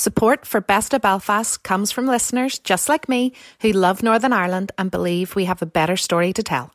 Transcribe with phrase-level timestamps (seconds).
[0.00, 4.72] Support for Best of Belfast comes from listeners just like me who love Northern Ireland
[4.78, 6.72] and believe we have a better story to tell.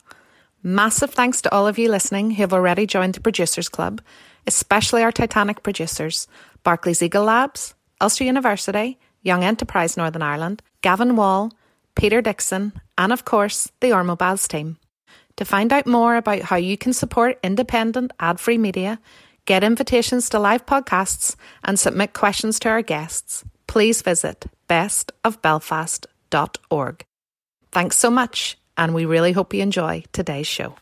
[0.62, 3.99] Massive thanks to all of you listening who have already joined the Producers Club,
[4.46, 6.27] especially our Titanic producers
[6.61, 11.51] Barclays Eagle Labs, Ulster University, Young Enterprise Northern Ireland, Gavin Wall,
[11.96, 14.78] Peter Dixon, and of course, the Ormobiles team.
[15.37, 18.99] To find out more about how you can support independent, ad free media,
[19.45, 27.05] get invitations to live podcasts, and submit questions to our guests, please visit bestofbelfast.org.
[27.72, 30.76] Thanks so much, and we really hope you enjoy today's show.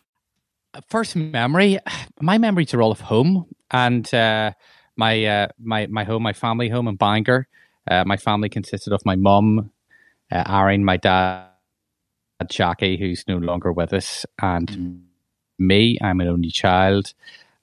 [0.90, 1.78] First memory,
[2.22, 4.52] my memories are all of home and uh,
[4.96, 7.48] my uh, my my home, my family home in Bangor.
[7.90, 9.72] Uh, my family consisted of my mum,
[10.32, 11.48] uh, Aaron, my dad,
[12.50, 15.02] Jackie, who's no longer with us, and mm.
[15.60, 15.98] me.
[16.02, 17.14] I'm an only child.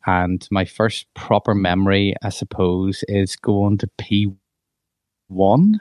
[0.07, 5.75] And my first proper memory, I suppose, is going to P1.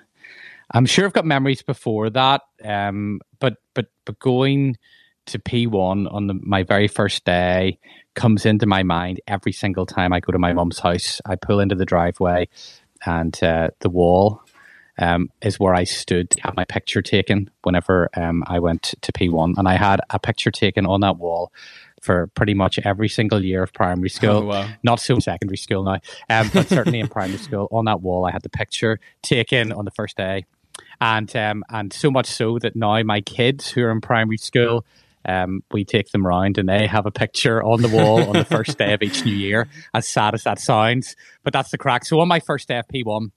[0.71, 4.77] I'm sure I've got memories before that, um, but but but going
[5.27, 7.79] to P1 on the, my very first day
[8.15, 11.21] comes into my mind every single time I go to my mum's house.
[11.25, 12.49] I pull into the driveway,
[13.05, 14.41] and uh, the wall
[14.99, 19.11] um, is where I stood to have my picture taken whenever um, I went to
[19.11, 19.57] P1.
[19.57, 21.51] And I had a picture taken on that wall
[22.01, 24.37] for pretty much every single year of primary school.
[24.37, 24.69] Oh, wow.
[24.83, 27.67] Not so secondary school now, um, but certainly in primary school.
[27.71, 30.45] On that wall, I had the picture taken on the first day.
[31.01, 34.85] And, um, and so much so that now my kids who are in primary school,
[35.25, 38.45] um, we take them round and they have a picture on the wall on the
[38.45, 41.15] first day of each new year, as sad as that sounds.
[41.43, 42.05] But that's the crack.
[42.05, 43.31] So on my first day of P1,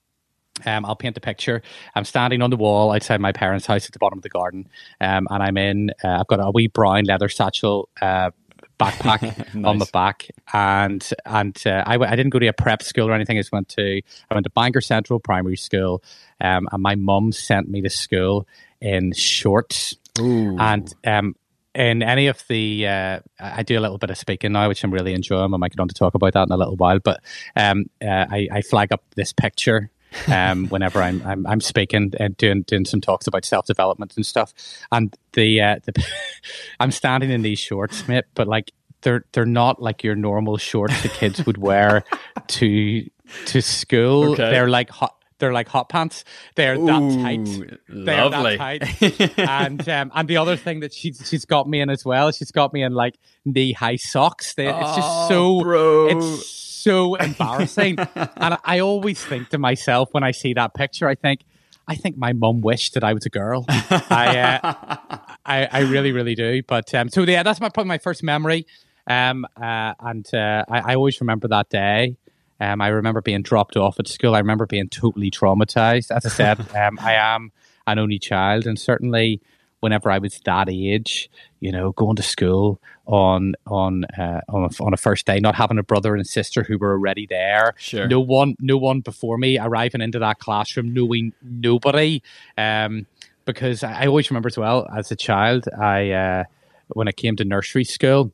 [0.66, 1.62] um, I'll paint the picture.
[1.94, 4.68] I'm standing on the wall outside my parents' house at the bottom of the garden,
[5.00, 5.90] um, and I'm in.
[6.04, 8.30] Uh, I've got a wee brown leather satchel uh,
[8.78, 9.22] backpack
[9.54, 9.64] nice.
[9.64, 13.12] on the back, and and uh, I, I didn't go to a prep school or
[13.12, 13.38] anything.
[13.38, 16.02] I just went to I went to Bangor Central Primary School,
[16.40, 18.46] um, and my mum sent me to school
[18.80, 19.96] in shorts.
[20.18, 20.56] Ooh.
[20.58, 21.34] And um,
[21.74, 24.92] in any of the uh, I do a little bit of speaking now, which I'm
[24.92, 25.54] really enjoying.
[25.54, 26.98] I might get on to talk about that in a little while.
[26.98, 27.20] But
[27.56, 29.90] um, uh, I, I, flag up this picture
[30.28, 34.26] um, whenever I'm, I'm, I'm speaking and doing doing some talks about self development and
[34.26, 34.52] stuff.
[34.90, 36.04] And the uh, the
[36.80, 41.02] I'm standing in these shorts, mate, but like they're they're not like your normal shorts
[41.02, 42.04] the kids would wear
[42.48, 43.08] to
[43.46, 44.32] to school.
[44.32, 44.50] Okay.
[44.50, 46.24] They're like hot they're like hot pants.
[46.54, 47.78] They're Ooh, that tight.
[47.88, 48.56] They're lovely.
[48.56, 49.38] that tight.
[49.38, 52.30] and um, and the other thing that she's she's got me in as well.
[52.30, 54.54] She's got me in like knee high socks.
[54.54, 56.06] They, it's just oh, so bro.
[56.06, 56.46] it's
[56.82, 57.98] so embarrassing.
[57.98, 61.44] and I always think to myself when I see that picture, I think.
[61.88, 63.64] I think my mum wished that I was a girl.
[63.68, 66.62] I, uh, I, I really, really do.
[66.62, 68.66] But um, so yeah, that's my probably my first memory.
[69.08, 72.16] Um, uh, and uh, I, I, always remember that day.
[72.60, 74.36] Um, I remember being dropped off at school.
[74.36, 76.14] I remember being totally traumatized.
[76.14, 77.50] As I said, um, I am
[77.88, 79.40] an only child, and certainly
[79.80, 81.28] whenever I was that age,
[81.58, 82.80] you know, going to school
[83.12, 86.62] on on uh, on, a, on a first day, not having a brother and sister
[86.62, 88.08] who were already there, sure.
[88.08, 92.22] no one, no one before me, arriving into that classroom, knowing nobody,
[92.56, 93.06] um,
[93.44, 96.44] because I, I always remember as well as a child, I uh,
[96.88, 98.32] when I came to nursery school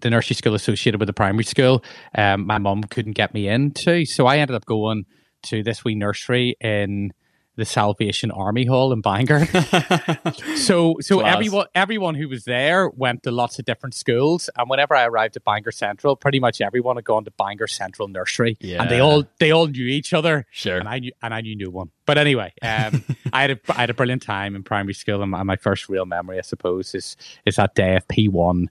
[0.00, 1.82] the nursery school associated with the primary school,
[2.14, 4.04] um, my mum couldn't get me into.
[4.04, 5.06] So I ended up going
[5.44, 7.12] to this wee nursery in
[7.58, 9.44] the Salvation Army Hall in Bangor.
[10.56, 11.34] so so Class.
[11.34, 14.48] everyone everyone who was there went to lots of different schools.
[14.56, 18.06] And whenever I arrived at Bangor Central, pretty much everyone had gone to Bangor Central
[18.06, 18.56] Nursery.
[18.60, 18.82] Yeah.
[18.82, 20.46] And they all they all knew each other.
[20.50, 20.78] Sure.
[20.78, 21.90] And I knew and I knew no one.
[22.06, 25.30] But anyway, um, I had a I had a brilliant time in primary school and
[25.30, 28.70] my first real memory, I suppose, is is that day of P one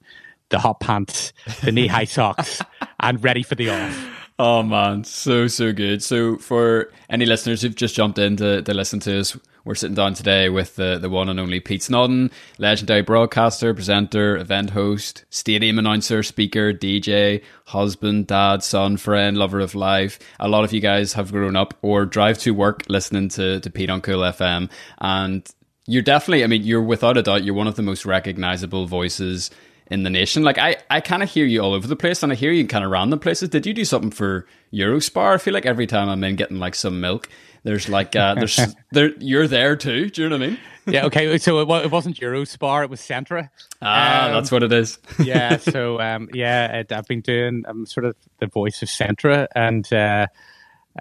[0.50, 2.62] the hot pants, the knee high socks,
[3.02, 4.17] and ready for the off.
[4.40, 6.04] Oh man, so so good.
[6.04, 9.96] So for any listeners who've just jumped in to, to listen to us, we're sitting
[9.96, 15.26] down today with the, the one and only Pete Snodden, legendary broadcaster, presenter, event host,
[15.32, 20.20] stadium announcer, speaker, DJ, husband, dad, son, friend, lover of life.
[20.40, 23.70] A lot of you guys have grown up or drive to work listening to, to
[23.72, 24.70] Pete on Cool FM.
[25.00, 25.52] And
[25.88, 29.50] you're definitely, I mean, you're without a doubt, you're one of the most recognizable voices
[29.90, 30.44] in the nation.
[30.44, 32.68] Like I, I kind of hear you all over the place, and I hear you
[32.68, 33.50] kind of random places.
[33.50, 35.36] Did you do something for Eurospar?
[35.36, 37.30] I feel like every time I'm in getting like some milk,
[37.64, 38.60] there's like uh, there's
[38.92, 40.10] there you're there too.
[40.10, 40.60] Do you know what I mean?
[40.88, 41.06] yeah.
[41.06, 41.38] Okay.
[41.38, 43.50] So it, it wasn't Eurospar; it was Centra.
[43.82, 45.00] Ah, um, that's what it is.
[45.20, 45.58] yeah.
[45.68, 47.64] So um, yeah, it, I've been doing.
[47.68, 49.92] I'm sort of the voice of Centra, and.
[49.92, 50.28] Uh,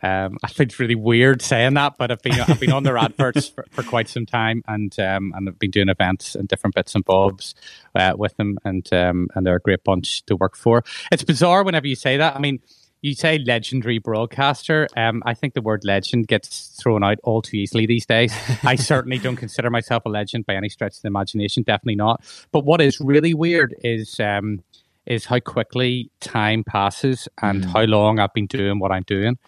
[0.02, 2.98] um, I think it's really weird saying that, but I've been I've been on their
[2.98, 6.74] adverts for, for quite some time, and um, and I've been doing events and different
[6.74, 7.54] bits and bobs
[7.94, 10.84] uh, with them, and um, and they're a great bunch to work for.
[11.10, 12.36] It's bizarre whenever you say that.
[12.36, 12.60] I mean,
[13.02, 14.88] you say legendary broadcaster.
[14.96, 18.34] Um, I think the word legend gets thrown out all too easily these days.
[18.64, 21.62] I certainly don't consider myself a legend by any stretch of the imagination.
[21.62, 22.22] Definitely not.
[22.52, 24.62] But what is really weird is um,
[25.06, 27.72] is how quickly time passes and mm.
[27.72, 29.38] how long I've been doing what I'm doing.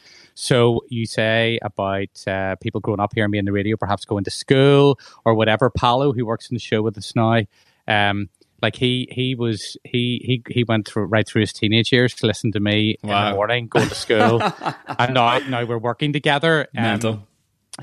[0.40, 4.22] So you say about uh, people growing up hearing me in the radio, perhaps going
[4.22, 5.68] to school or whatever.
[5.68, 7.42] Paulo, who works in the show with us now,
[7.88, 8.28] um,
[8.62, 12.26] like he he was he he he went through right through his teenage years to
[12.28, 13.18] listen to me wow.
[13.18, 14.40] in the morning, going to school,
[15.00, 16.68] and now now we're working together.
[16.76, 17.26] Um, Mental.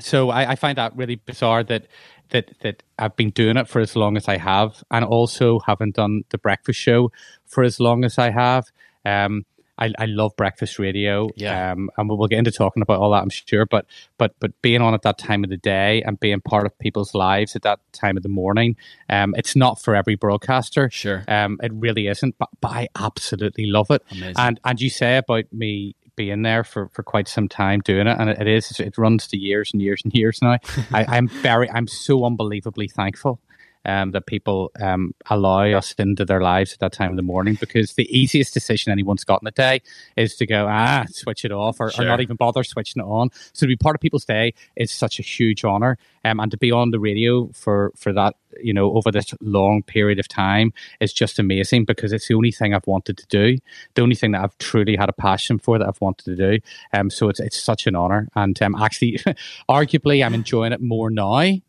[0.00, 1.86] So I, I find that really bizarre that
[2.30, 5.96] that that I've been doing it for as long as I have, and also haven't
[5.96, 7.12] done the breakfast show
[7.44, 8.72] for as long as I have.
[9.04, 9.44] Um,
[9.78, 11.28] I, I love breakfast radio.
[11.36, 11.72] Yeah.
[11.72, 13.66] Um, and we'll get into talking about all that, I'm sure.
[13.66, 13.86] But
[14.18, 17.14] but but being on at that time of the day and being part of people's
[17.14, 18.76] lives at that time of the morning,
[19.10, 20.90] um, it's not for every broadcaster.
[20.90, 21.24] Sure.
[21.28, 22.36] Um, it really isn't.
[22.38, 24.02] But, but I absolutely love it.
[24.10, 24.34] Amazing.
[24.38, 28.16] And and you say about me being there for, for quite some time doing it,
[28.18, 30.58] and it, it is it runs to years and years and years now.
[30.92, 33.40] I, I'm very I'm so unbelievably thankful
[33.86, 37.56] um, that people um, allow us into their lives at that time of the morning
[37.58, 39.80] because the easiest decision anyone's got in the day
[40.16, 42.04] is to go, ah, switch it off or, sure.
[42.04, 43.30] or not even bother switching it on.
[43.52, 45.96] So to be part of people's day is such a huge honor.
[46.24, 49.84] Um, and to be on the radio for, for that, you know, over this long
[49.84, 53.58] period of time is just amazing because it's the only thing I've wanted to do,
[53.94, 56.58] the only thing that I've truly had a passion for that I've wanted to do.
[56.92, 58.28] Um, so it's, it's such an honor.
[58.34, 59.18] And um, actually,
[59.68, 61.60] arguably, I'm enjoying it more now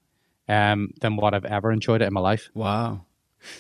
[0.48, 2.50] um, than what I've ever enjoyed it in my life.
[2.54, 3.02] Wow.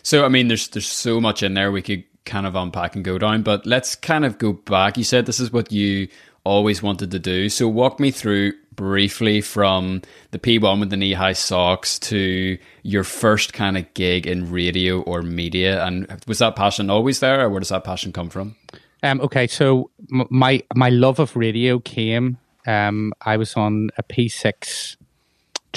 [0.03, 3.05] So I mean, there's there's so much in there we could kind of unpack and
[3.05, 4.97] go down, but let's kind of go back.
[4.97, 6.07] You said this is what you
[6.43, 7.49] always wanted to do.
[7.49, 10.01] So walk me through briefly from
[10.31, 15.01] the P1 with the knee high socks to your first kind of gig in radio
[15.01, 15.83] or media.
[15.83, 18.55] And was that passion always there, or where does that passion come from?
[19.03, 22.37] Um, okay, so my my love of radio came.
[22.65, 24.97] Um, I was on a P6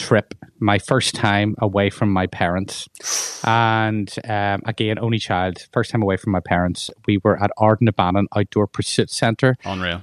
[0.01, 2.89] trip, my first time away from my parents.
[3.45, 6.91] And um, again, only child, first time away from my parents.
[7.07, 9.57] We were at Ardnabannon Outdoor Pursuit Centre.
[9.65, 10.03] Unreal.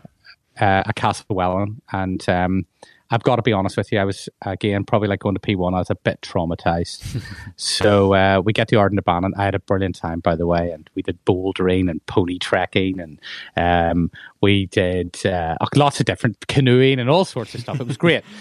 [0.59, 1.81] Uh, at Castlewellan.
[1.91, 2.65] And um,
[3.11, 5.73] I've got to be honest with you, I was, again, probably like going to P1,
[5.73, 7.21] I was a bit traumatized.
[7.55, 9.31] so uh, we get to Ardnabannon.
[9.37, 10.71] I had a brilliant time, by the way.
[10.71, 12.99] And we did bouldering and pony trekking.
[12.99, 13.19] And
[13.55, 14.11] um,
[14.41, 17.79] we did uh, lots of different canoeing and all sorts of stuff.
[17.79, 18.23] It was great.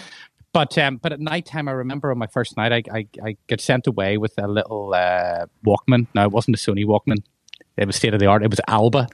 [0.57, 3.37] But um, but at night time, I remember on my first night, I I, I
[3.45, 6.07] get sent away with a little uh, Walkman.
[6.15, 7.17] No, it wasn't a Sony Walkman.
[7.77, 8.41] It was state of the art.
[8.41, 9.07] It was Alba,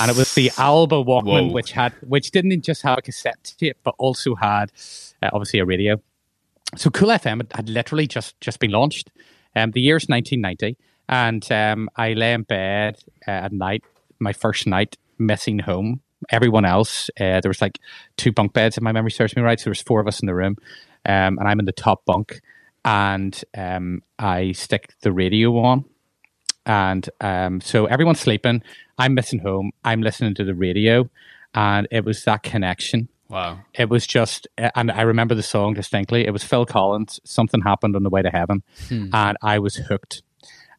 [0.00, 1.52] and it was the Alba Walkman, Whoa.
[1.52, 4.72] which had which didn't just have a cassette tape, but also had
[5.22, 6.02] uh, obviously a radio.
[6.74, 9.12] So Cool FM had, had literally just just been launched.
[9.54, 10.76] Um, the year's 1990,
[11.08, 12.98] and um, I lay in bed
[13.28, 13.84] uh, at night,
[14.18, 16.00] my first night, missing home
[16.30, 17.78] everyone else, uh, there was like
[18.16, 19.58] two bunk beds, if my memory serves me right.
[19.58, 20.56] So there was four of us in the room,
[21.06, 22.40] um, and I'm in the top bunk,
[22.84, 25.84] and um, I stick the radio on,
[26.66, 28.62] and um, so everyone's sleeping.
[28.98, 29.72] I'm missing home.
[29.84, 31.08] I'm listening to the radio,
[31.54, 33.08] and it was that connection.
[33.28, 33.60] Wow!
[33.74, 36.26] It was just, and I remember the song distinctly.
[36.26, 37.20] It was Phil Collins.
[37.24, 39.08] Something happened on the way to heaven, hmm.
[39.12, 40.22] and I was hooked.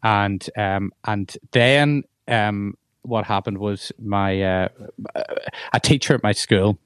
[0.04, 4.68] And um, and then um, what happened was my uh,
[5.74, 6.78] a teacher at my school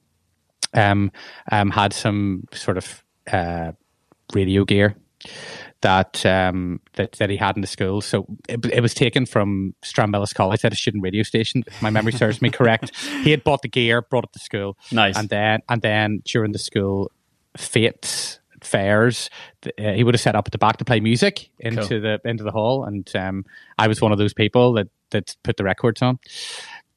[0.73, 1.11] um,
[1.51, 3.71] um, had some sort of uh,
[4.33, 4.95] radio gear
[5.81, 8.01] that um, that that he had in the school.
[8.01, 11.63] So it, it was taken from Stranmillis College at a student radio station.
[11.67, 12.91] If my memory serves me correct.
[13.23, 14.77] He had bought the gear, brought it to school.
[14.91, 15.17] Nice.
[15.17, 17.11] And then and then during the school
[17.57, 19.29] fetes fairs,
[19.65, 22.01] uh, he would have set up at the back to play music into cool.
[22.01, 23.45] the into the hall, and um,
[23.77, 26.19] I was one of those people that that put the records on.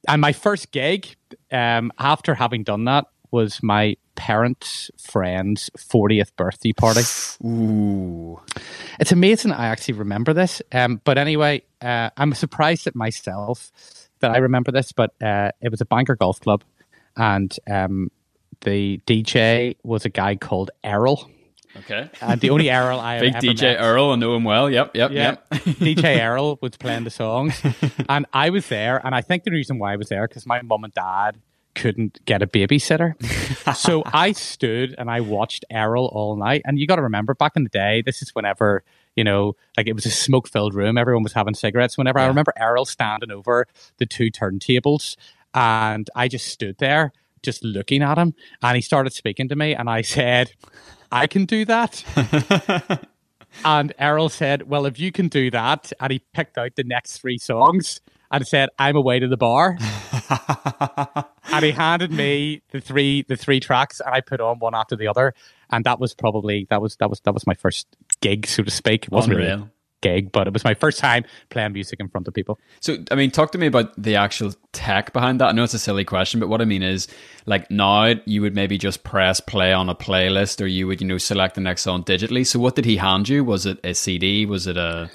[0.06, 1.16] And my first gig,
[1.50, 7.02] um, after having done that, was my parents' friend's 40th birthday party.
[7.44, 8.40] Ooh.
[8.98, 10.62] It's amazing I actually remember this.
[10.72, 13.70] Um, but anyway, uh, I'm surprised at myself
[14.20, 16.64] that I remember this, but uh, it was a Bangor Golf Club.
[17.16, 18.10] And um,
[18.62, 21.28] the DJ was a guy called Errol.
[21.80, 22.10] Okay.
[22.20, 24.70] And the only Errol I big DJ met, Earl, I know him well.
[24.70, 25.50] Yep, yep, yeah, yep.
[25.50, 27.60] DJ Errol was playing the songs,
[28.08, 29.04] and I was there.
[29.04, 31.38] And I think the reason why I was there because my mum and dad
[31.74, 33.14] couldn't get a babysitter,
[33.76, 36.62] so I stood and I watched Errol all night.
[36.64, 38.82] And you got to remember, back in the day, this is whenever
[39.14, 40.96] you know, like it was a smoke filled room.
[40.96, 41.98] Everyone was having cigarettes.
[41.98, 42.26] Whenever yeah.
[42.26, 43.66] I remember Errol standing over
[43.96, 45.16] the two turntables,
[45.54, 49.74] and I just stood there just looking at him and he started speaking to me
[49.74, 50.52] and I said,
[51.10, 52.04] I can do that.
[53.64, 57.18] and Errol said, Well, if you can do that, and he picked out the next
[57.18, 58.00] three songs
[58.30, 59.78] and said, I'm away to the bar.
[61.52, 64.96] and he handed me the three the three tracks, and I put on one after
[64.96, 65.34] the other,
[65.70, 67.86] and that was probably that was that was that was my first
[68.20, 69.04] gig, so to speak.
[69.04, 69.66] It wasn't really Unreal.
[69.66, 72.58] a gig, but it was my first time playing music in front of people.
[72.80, 75.48] So, I mean, talk to me about the actual tech behind that.
[75.48, 77.08] I know it's a silly question, but what I mean is,
[77.46, 81.06] like now, you would maybe just press play on a playlist, or you would, you
[81.06, 82.46] know, select the next song digitally.
[82.46, 83.44] So, what did he hand you?
[83.44, 84.46] Was it a CD?
[84.46, 85.10] Was it a?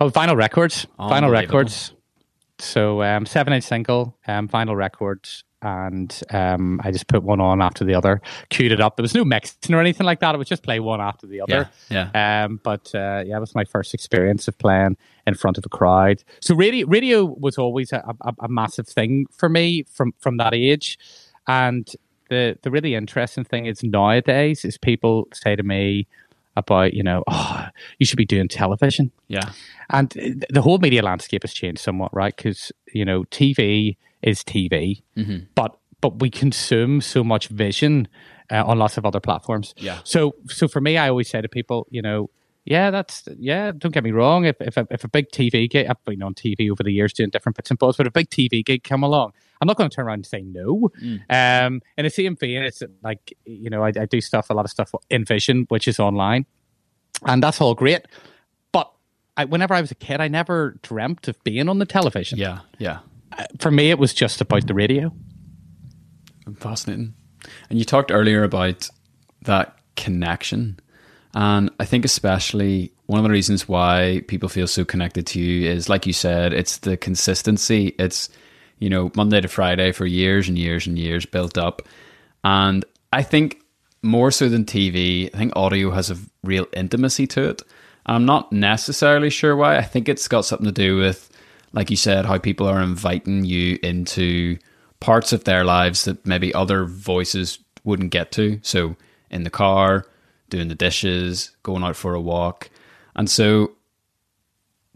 [0.00, 1.92] Oh, vinyl records, vinyl records.
[2.58, 7.62] So um, seven inch single, um, vinyl records, and um, I just put one on
[7.62, 8.96] after the other, queued it up.
[8.96, 10.34] There was no mixing or anything like that.
[10.34, 11.70] It was just play one after the other.
[11.88, 12.44] Yeah, yeah.
[12.44, 15.70] Um, but uh, yeah, it was my first experience of playing in front of a
[15.70, 16.22] crowd.
[16.40, 20.52] So radio, radio was always a, a, a massive thing for me from from that
[20.52, 20.98] age.
[21.48, 21.90] And
[22.28, 26.06] the the really interesting thing is nowadays is people say to me
[26.56, 27.66] about you know oh
[27.98, 29.52] you should be doing television Yeah,
[29.90, 30.10] and
[30.50, 32.34] the whole media landscape has changed somewhat, right?
[32.36, 35.02] Because you know, TV is TV,
[35.54, 38.08] but but we consume so much vision
[38.50, 39.74] uh, on lots of other platforms.
[39.78, 40.00] Yeah.
[40.04, 42.30] So so for me, I always say to people, you know,
[42.64, 43.72] yeah, that's yeah.
[43.76, 44.44] Don't get me wrong.
[44.44, 47.12] If if a, if a big TV gig, I've been on TV over the years
[47.12, 49.88] doing different bits and bobs, but a big TV gig come along, I'm not going
[49.88, 50.90] to turn around and say no.
[51.28, 54.64] Um, in the same vein, it's like you know, I, I do stuff, a lot
[54.64, 56.46] of stuff in Vision, which is online,
[57.26, 58.06] and that's all great.
[58.72, 58.90] But
[59.36, 62.38] I, whenever I was a kid, I never dreamt of being on the television.
[62.38, 63.00] yeah, yeah.
[63.58, 65.12] For me, it was just about the radio.
[66.56, 67.14] Fascinating.
[67.70, 68.88] And you talked earlier about
[69.42, 70.78] that connection.
[71.34, 75.68] And I think, especially, one of the reasons why people feel so connected to you
[75.68, 77.94] is, like you said, it's the consistency.
[77.98, 78.28] It's,
[78.78, 81.82] you know, Monday to Friday for years and years and years built up.
[82.44, 83.62] And I think
[84.02, 87.62] more so than TV, I think audio has a real intimacy to it.
[88.06, 89.76] And I'm not necessarily sure why.
[89.76, 91.30] I think it's got something to do with,
[91.74, 94.56] like you said, how people are inviting you into
[95.00, 98.60] parts of their lives that maybe other voices wouldn't get to.
[98.62, 98.96] So
[99.28, 100.06] in the car,
[100.48, 102.70] doing the dishes, going out for a walk.
[103.16, 103.72] And so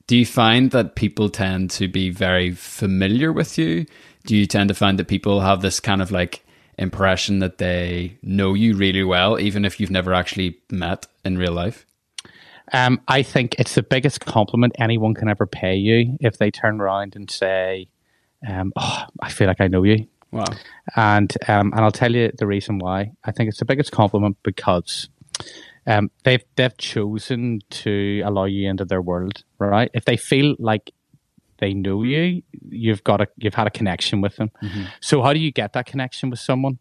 [0.06, 3.84] do you find that people tend to be very familiar with you?
[4.24, 6.44] Do you tend to find that people have this kind of like
[6.78, 11.52] impression that they know you really well, even if you've never actually met in real
[11.52, 11.84] life?
[12.72, 16.80] Um, I think it's the biggest compliment anyone can ever pay you if they turn
[16.80, 17.88] around and say,
[18.46, 20.44] um, "Oh, I feel like I know you." Wow.
[20.94, 23.12] and um, and I'll tell you the reason why.
[23.24, 25.08] I think it's the biggest compliment because
[25.86, 29.90] um, they've they've chosen to allow you into their world, right?
[29.94, 30.92] If they feel like
[31.58, 34.50] they know you, you've got a you've had a connection with them.
[35.00, 36.78] So how do you get that connection with someone?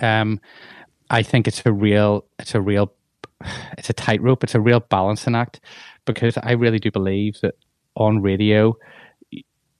[0.00, 0.40] Um,
[1.08, 2.92] I think it's a real it's a real
[3.78, 4.44] it's a tightrope.
[4.44, 5.60] It's a real balancing act
[6.04, 7.54] because I really do believe that
[7.96, 8.76] on radio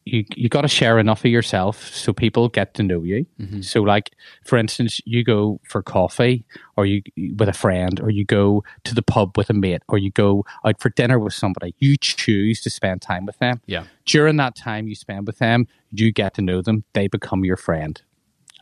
[0.05, 3.27] you you got to share enough of yourself so people get to know you.
[3.41, 3.61] Mm-hmm.
[3.63, 4.11] So, like
[4.45, 6.45] for instance, you go for coffee,
[6.77, 7.03] or you
[7.37, 10.45] with a friend, or you go to the pub with a mate, or you go
[10.65, 11.75] out for dinner with somebody.
[11.79, 13.61] You choose to spend time with them.
[13.67, 13.85] Yeah.
[14.07, 16.85] During that time you spend with them, you get to know them.
[16.93, 18.01] They become your friend.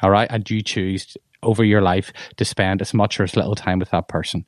[0.03, 3.55] All right, and you choose over your life to spend as much or as little
[3.55, 4.45] time with that person.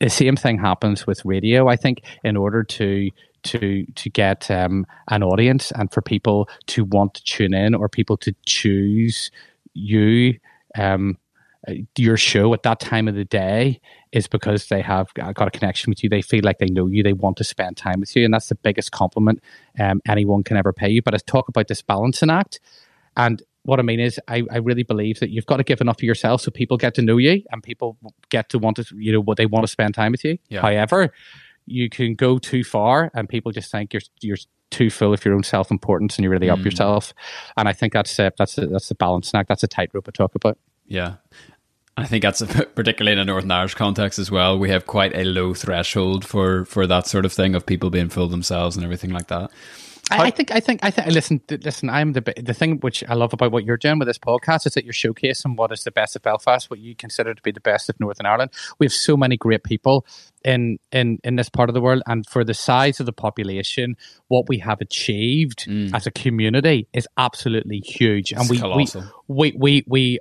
[0.00, 1.68] The same thing happens with radio.
[1.68, 3.10] I think in order to
[3.42, 7.88] to to get um, an audience and for people to want to tune in or
[7.88, 9.30] people to choose
[9.74, 10.38] you
[10.76, 11.16] um,
[11.68, 13.80] uh, your show at that time of the day
[14.12, 16.08] is because they have got a connection with you.
[16.08, 17.02] They feel like they know you.
[17.02, 19.42] They want to spend time with you, and that's the biggest compliment
[19.78, 21.02] um, anyone can ever pay you.
[21.02, 22.60] But I talk about this balancing act,
[23.16, 25.98] and what I mean is, I, I really believe that you've got to give enough
[25.98, 27.98] of yourself so people get to know you and people
[28.30, 30.38] get to want to, you know, what they want to spend time with you.
[30.48, 30.62] Yeah.
[30.62, 31.12] However,
[31.66, 34.38] you can go too far and people just think you're you're
[34.70, 37.12] too full of your own self importance and you really up yourself.
[37.56, 39.48] And I think that's uh, that's a, that's the balance act.
[39.48, 40.58] That's a tightrope I talk about.
[40.86, 41.16] Yeah.
[41.96, 44.58] I think that's a, particularly in a Northern Irish context as well.
[44.58, 48.08] We have quite a low threshold for, for that sort of thing of people being
[48.08, 49.50] full themselves and everything like that.
[50.10, 53.14] I, I think I think I think listen listen I'm the the thing which I
[53.14, 55.90] love about what you're doing with this podcast is that you're showcasing what is the
[55.90, 58.50] best of Belfast what you consider to be the best of Northern Ireland.
[58.78, 60.06] We have so many great people
[60.44, 63.96] in in in this part of the world and for the size of the population
[64.28, 68.32] what we have achieved as a community is absolutely huge.
[68.32, 68.86] And we, we
[69.28, 70.18] we we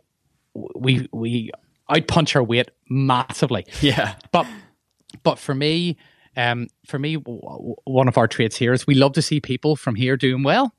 [0.53, 1.51] we we we
[1.89, 3.65] outpunch our weight massively.
[3.81, 4.15] Yeah.
[4.31, 4.45] but
[5.23, 5.97] but for me
[6.39, 9.41] um, for me, w- w- one of our traits here is we love to see
[9.41, 10.73] people from here doing well.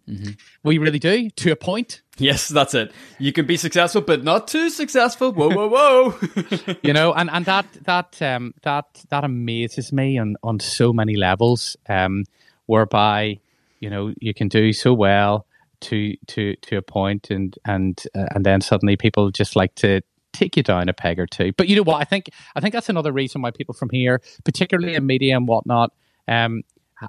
[0.62, 2.00] We really do, to a point.
[2.16, 2.92] Yes, that's it.
[3.18, 5.32] You can be successful, but not too successful.
[5.32, 6.74] Whoa, whoa, whoa.
[6.82, 11.16] you know, and, and that that um, that that amazes me on on so many
[11.16, 11.76] levels.
[11.88, 12.24] Um,
[12.70, 13.40] whereby
[13.80, 15.44] you know you can do so well
[15.80, 20.00] to to to a point, and and uh, and then suddenly people just like to
[20.32, 21.52] take you down a peg or two.
[21.52, 22.00] But you know what?
[22.00, 25.46] I think I think that's another reason why people from here, particularly in media and
[25.46, 25.92] whatnot,
[26.28, 26.62] um,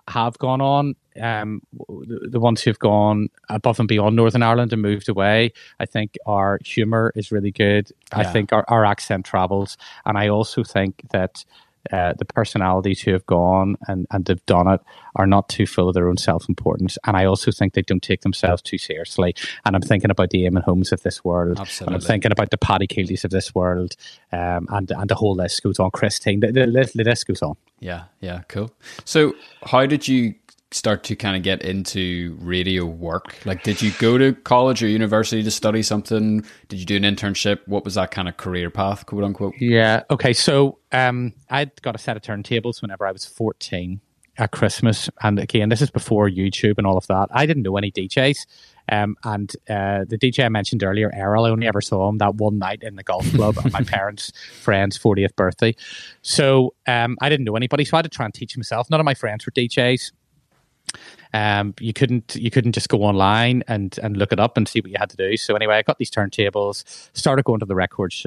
[0.07, 0.95] have gone on.
[1.21, 5.51] Um, the, the, ones who've gone above and beyond Northern Ireland and moved away.
[5.77, 7.91] I think our humour is really good.
[8.13, 8.19] Yeah.
[8.19, 11.43] I think our, our accent travels, and I also think that
[11.91, 14.81] uh, the personalities who have gone and, and they've done it
[15.15, 16.97] are not too full of their own self importance.
[17.05, 19.35] And I also think they don't take themselves too seriously.
[19.65, 21.59] And I'm thinking about the Eamonn Holmes of this world.
[21.59, 21.95] Absolutely.
[21.95, 23.95] And I'm thinking about the Paddy Kieltys of this world.
[24.31, 25.91] Um, and, and the whole list goes on.
[25.91, 27.55] Christine, the, the, the list goes on.
[27.79, 28.71] Yeah, yeah, cool.
[29.05, 29.33] So,
[29.63, 30.35] how did you
[30.71, 33.37] start to kind of get into radio work?
[33.45, 36.45] Like, did you go to college or university to study something?
[36.69, 37.59] Did you do an internship?
[37.67, 39.55] What was that kind of career path, quote unquote?
[39.59, 40.03] Yeah.
[40.09, 40.33] Okay.
[40.33, 44.01] So, um, I'd got a set of turntables whenever I was 14
[44.37, 45.09] at Christmas.
[45.21, 47.27] And again, this is before YouTube and all of that.
[47.31, 48.45] I didn't know any DJs.
[48.89, 52.35] Um, and uh, the DJ I mentioned earlier, Errol, I only ever saw him that
[52.35, 55.75] one night in the golf club on my parents' friend's 40th birthday.
[56.21, 57.85] So um, I didn't know anybody.
[57.85, 58.89] So I had to try and teach myself.
[58.89, 60.11] None of my friends were DJs.
[61.33, 64.81] Um, you couldn't you couldn't just go online and and look it up and see
[64.81, 65.37] what you had to do.
[65.37, 66.83] So anyway, I got these turntables,
[67.13, 68.25] started going to the record sh-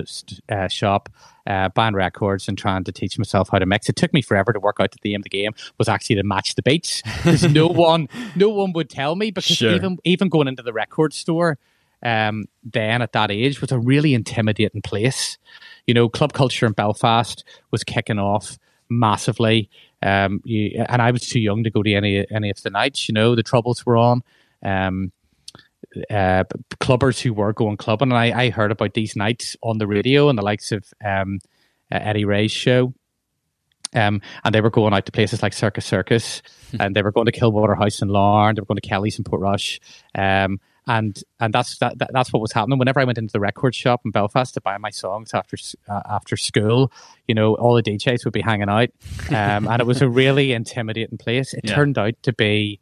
[0.48, 1.10] uh, shop,
[1.46, 3.90] uh, buying records and trying to teach myself how to mix.
[3.90, 6.16] It took me forever to work out that the aim of the game was actually
[6.16, 9.74] to match the beats because no one no one would tell me because sure.
[9.74, 11.58] even even going into the record store.
[12.02, 15.38] Um, then at that age was a really intimidating place.
[15.86, 18.58] You know, club culture in Belfast was kicking off
[18.90, 19.70] massively.
[20.04, 23.08] Um, you, and I was too young to go to any any of the nights.
[23.08, 24.22] You know, the troubles were on.
[24.62, 25.12] Um,
[26.10, 26.44] uh,
[26.80, 30.28] clubbers who were going clubbing, and I, I heard about these nights on the radio
[30.28, 31.40] and the likes of um,
[31.90, 32.94] uh, Eddie Ray's show.
[33.94, 36.42] Um, and they were going out to places like Circus Circus,
[36.80, 39.24] and they were going to Kilwaughter House in Larne, they were going to Kelly's in
[39.24, 39.78] Portrush,
[40.14, 42.78] um, and and that's that, that, that's what was happening.
[42.78, 45.56] Whenever I went into the record shop in Belfast to buy my songs after
[45.88, 46.92] uh, after school,
[47.26, 48.90] you know, all the DJs would be hanging out,
[49.30, 51.54] um, and it was a really intimidating place.
[51.54, 51.74] It yeah.
[51.74, 52.80] turned out to be,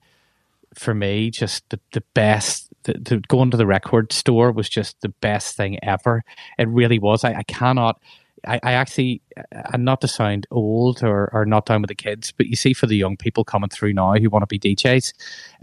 [0.75, 2.69] for me, just the, the best.
[2.85, 6.25] The, the, going to the record store was just the best thing ever.
[6.59, 7.23] It really was.
[7.23, 8.01] I, I cannot
[8.47, 9.22] I, I actually,
[9.53, 12.73] and not to sound old or, or not down with the kids, but you see
[12.73, 15.13] for the young people coming through now who want to be DJs,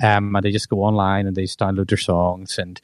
[0.03, 2.81] um, and they just go online and they just download their songs and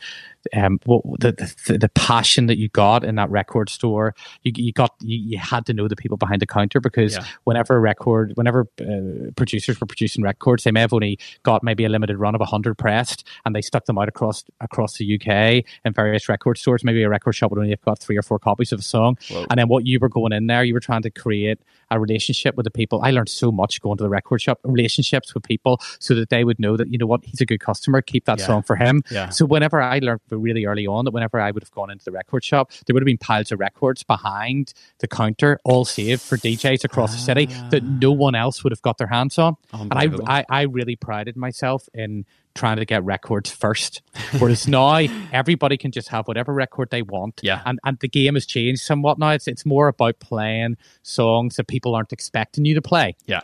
[0.53, 1.31] um, what the,
[1.67, 5.37] the, the passion that you got in that record store, you, you got you, you
[5.37, 7.25] had to know the people behind the counter because yeah.
[7.43, 11.85] whenever a record, whenever uh, producers were producing records, they may have only got maybe
[11.85, 15.65] a limited run of hundred pressed, and they stuck them out across across the UK
[15.83, 16.83] in various record stores.
[16.83, 19.17] Maybe a record shop would only have got three or four copies of a song,
[19.29, 19.45] Whoa.
[19.49, 21.59] and then what you were going in there, you were trying to create
[21.89, 23.01] a relationship with the people.
[23.01, 26.43] I learned so much going to the record shop, relationships with people, so that they
[26.43, 28.01] would know that you know what he's a good customer.
[28.01, 28.45] Keep that yeah.
[28.45, 29.03] song for him.
[29.09, 29.29] Yeah.
[29.29, 32.11] So whenever I learned really early on that whenever I would have gone into the
[32.11, 36.37] record shop, there would have been piles of records behind the counter, all saved for
[36.37, 37.15] DJs across ah.
[37.15, 37.97] the city that ah.
[37.99, 39.55] no one else would have got their hands on.
[39.73, 44.01] And I, I, I really prided myself in trying to get records first.
[44.39, 47.39] Whereas now everybody can just have whatever record they want.
[47.43, 47.61] Yeah.
[47.65, 49.29] And and the game has changed somewhat now.
[49.29, 53.15] It's it's more about playing songs that people aren't expecting you to play.
[53.25, 53.41] Yeah.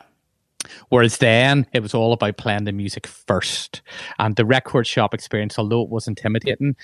[0.89, 3.81] Whereas then it was all about playing the music first.
[4.19, 6.75] And the record shop experience, although it was intimidating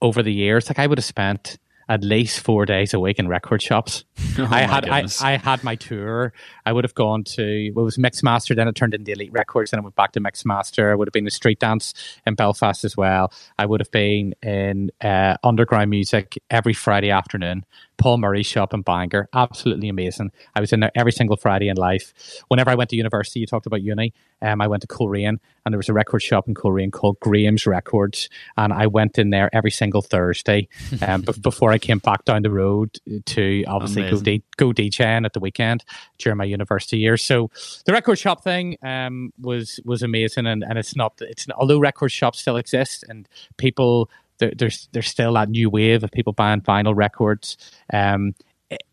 [0.00, 1.58] over the years, like I would have spent
[1.88, 4.04] at least four days a week in record shops.
[4.38, 6.30] Oh I had I, I, had my tour.
[6.66, 9.70] I would have gone to well, it was Mixmaster, then it turned into Elite Records,
[9.70, 10.92] then I went back to Mixmaster.
[10.92, 11.94] I would have been in street dance
[12.26, 13.32] in Belfast as well.
[13.58, 17.64] I would have been in uh, underground music every Friday afternoon.
[17.98, 20.32] Paul Murray shop in Bangor, absolutely amazing.
[20.54, 22.12] I was in there every single Friday in life.
[22.48, 24.12] Whenever I went to university, you talked about uni.
[24.42, 27.66] Um, I went to Coleraine and there was a record shop in Coleraine called Graham's
[27.66, 30.68] Records, and I went in there every single Thursday
[31.06, 34.18] um, before I came back down the road to obviously Amazing.
[34.18, 35.84] go D- go DJing at the weekend
[36.18, 37.22] during my university years.
[37.22, 37.50] So
[37.84, 42.10] the record shop thing um, was was amazing, and, and it's not it's although record
[42.10, 46.60] shops still exist and people there, there's there's still that new wave of people buying
[46.60, 47.56] vinyl records.
[47.92, 48.34] Um,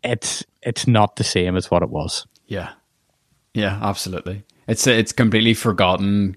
[0.02, 2.26] it's it's not the same as what it was.
[2.46, 2.72] Yeah,
[3.54, 4.44] yeah, absolutely.
[4.66, 6.36] It's it's completely forgotten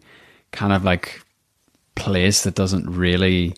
[0.52, 1.22] kind of like
[1.96, 3.56] place that doesn't really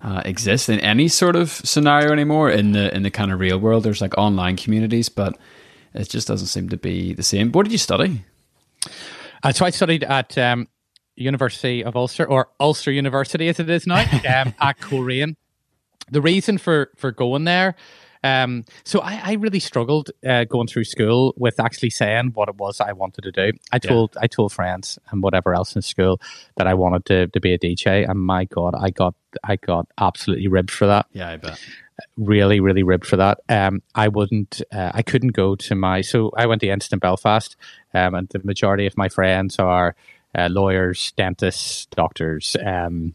[0.00, 3.58] uh, exist in any sort of scenario anymore in the in the kind of real
[3.58, 3.84] world.
[3.84, 5.38] There's like online communities, but
[5.94, 7.52] it just doesn't seem to be the same.
[7.52, 8.24] What did you study?
[9.42, 10.68] Uh, so I studied at um,
[11.16, 15.36] University of Ulster or Ulster University as it is now um, at Coleraine.
[16.10, 17.76] The reason for for going there
[18.24, 22.56] Um, so I, I really struggled uh, going through school with actually saying what it
[22.56, 23.58] was I wanted to do.
[23.72, 26.20] I told I told friends and whatever else in school
[26.56, 29.86] that I wanted to, to be a DJ, and my God, I got I got
[29.98, 31.06] absolutely ribbed for that.
[31.12, 31.58] Yeah, I bet.
[32.16, 33.40] Really, really ribbed for that.
[33.48, 36.00] Um, I wouldn't, uh, I couldn't go to my.
[36.00, 37.54] So I went to Instant Belfast,
[37.94, 39.94] um, and the majority of my friends are
[40.34, 42.56] uh, lawyers, dentists, doctors.
[42.64, 43.12] Um,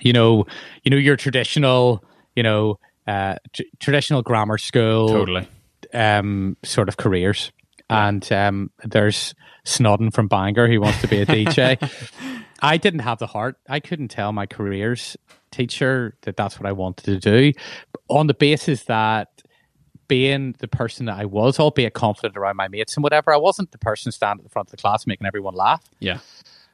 [0.00, 0.46] you know,
[0.82, 2.04] you know your traditional,
[2.36, 5.48] you know, uh, t- traditional grammar school, Totally.
[5.92, 7.52] um, sort of careers.
[7.88, 9.34] And um, there's
[9.64, 11.76] Snodden from Bangor who wants to be a DJ.
[12.62, 13.56] I didn't have the heart.
[13.68, 15.16] I couldn't tell my careers
[15.50, 17.52] teacher that that's what I wanted to do
[18.08, 19.28] on the basis that
[20.10, 23.70] being the person that I was, albeit confident around my mates and whatever, I wasn't
[23.70, 25.88] the person standing at the front of the class making everyone laugh.
[26.00, 26.18] Yeah.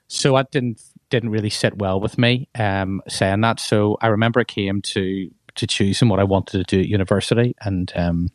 [0.08, 3.60] So that didn't didn't really sit well with me um, saying that.
[3.60, 7.54] So I remember it came to to choosing what I wanted to do at university,
[7.60, 8.28] and um,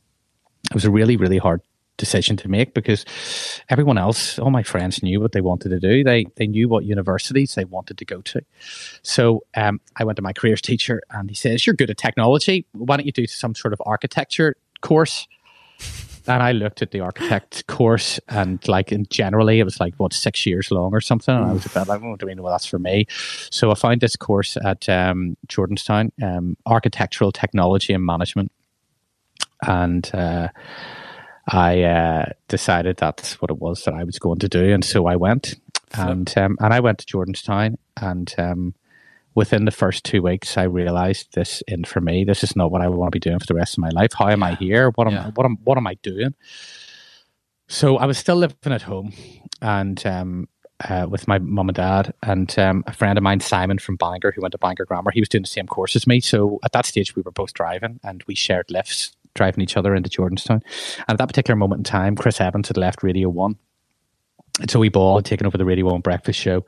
[0.70, 1.62] it was a really really hard
[1.98, 3.06] decision to make because
[3.70, 6.04] everyone else, all my friends, knew what they wanted to do.
[6.04, 8.42] They they knew what universities they wanted to go to.
[9.02, 12.68] So um, I went to my careers teacher, and he says, "You're good at technology.
[12.74, 15.28] Why don't you do some sort of architecture course?"
[16.28, 20.14] And I looked at the architect course, and like in generally, it was like what
[20.14, 21.36] six years long or something.
[21.36, 23.08] And I was a bit like, "Oh, do we know that's for me?"
[23.50, 28.52] So I found this course at um, Jordanstown, um, architectural technology and management,
[29.66, 30.50] and uh,
[31.48, 35.08] I uh, decided that's what it was that I was going to do, and so
[35.08, 35.56] I went,
[35.94, 38.76] and um, and I went to Jordanstown, and um,
[39.36, 42.24] within the first two weeks, I realized this in for me.
[42.24, 44.12] This is not what I want to be doing for the rest of my life.
[44.18, 44.92] How am I here?
[44.96, 45.32] What am Yeah.
[45.36, 46.34] what am what am I doing?
[47.68, 49.14] So I was still living at home,
[49.62, 50.50] and um,
[50.90, 54.32] uh, with my mum and dad, and um, a friend of mine, Simon from Bangor,
[54.36, 55.12] who went to Bangor Grammar.
[55.12, 56.20] He was doing the same course as me.
[56.20, 59.96] So at that stage, we were both driving, and we shared lifts, driving each other
[59.96, 60.62] into Jordanstown.
[61.08, 63.56] And at that particular moment in time, Chris Evans had left Radio One.
[64.70, 66.66] Zoe Ball had taken over the Radio One breakfast show,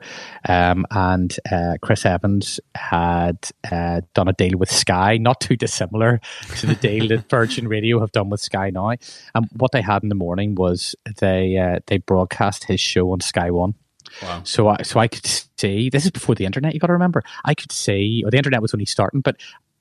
[0.48, 6.20] um, and uh, Chris Evans had uh, done a deal with Sky, not too dissimilar
[6.56, 8.90] to the deal that Virgin Radio have done with Sky now.
[9.34, 13.20] And what they had in the morning was they uh, they broadcast his show on
[13.20, 13.74] Sky One.
[14.22, 14.42] Wow.
[14.44, 16.74] So I so I could see this is before the internet.
[16.74, 19.36] You got to remember, I could see, or the internet was only starting, but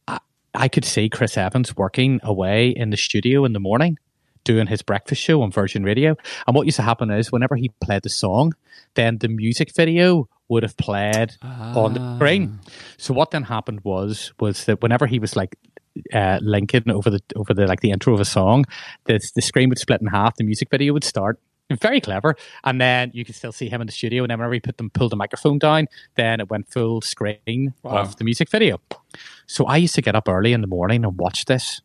[0.07, 0.19] I,
[0.55, 3.97] I could see Chris Evans working away in the studio in the morning,
[4.43, 6.15] doing his breakfast show on Virgin Radio.
[6.47, 8.53] And what used to happen is, whenever he played the song,
[8.95, 12.59] then the music video would have played on the screen.
[12.97, 15.55] So what then happened was was that whenever he was like
[16.13, 18.65] uh, linking over the over the like the intro of a song,
[19.05, 20.35] the the screen would split in half.
[20.35, 21.39] The music video would start.
[21.79, 24.23] Very clever, and then you could still see him in the studio.
[24.23, 27.73] And then whenever he put them pulled the microphone down, then it went full screen
[27.83, 27.99] Wow.
[28.01, 28.81] of the music video.
[29.47, 31.81] So I used to get up early in the morning and watch this,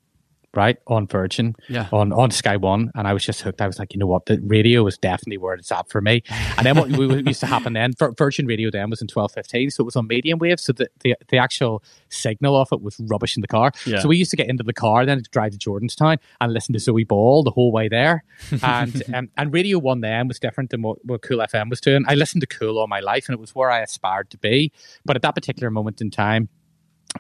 [0.62, 1.88] right on Virgin, Yeah.
[1.92, 3.60] on on Sky One, and I was just hooked.
[3.62, 6.22] I was like, you know what, the radio was definitely where it's at for me.
[6.56, 6.90] And then what
[7.26, 10.06] used to happen then, Virgin Radio then was in twelve fifteen, so it was on
[10.08, 13.70] medium wave, so the, the the actual signal off it was rubbish in the car.
[13.86, 14.00] Yeah.
[14.00, 16.72] So we used to get into the car then to drive to Jordanstown and listen
[16.74, 18.24] to Zoe Ball the whole way there.
[18.62, 22.04] And um, and Radio One then was different than what, what Cool FM was doing.
[22.08, 24.72] I listened to Cool all my life, and it was where I aspired to be.
[25.04, 26.48] But at that particular moment in time.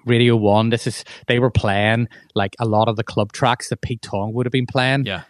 [0.04, 3.80] Radio One, this is they were playing like a lot of the club tracks that
[3.80, 5.22] Pete Tong would have been playing Yeah.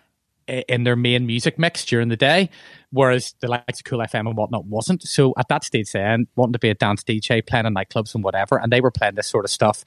[0.46, 2.50] in their main music mix during the day,
[2.90, 5.02] whereas the likes of Cool FM and whatnot wasn't.
[5.02, 8.24] So at that stage, then wanting to be a dance DJ, playing in nightclubs and
[8.24, 9.84] whatever, and they were playing this sort of stuff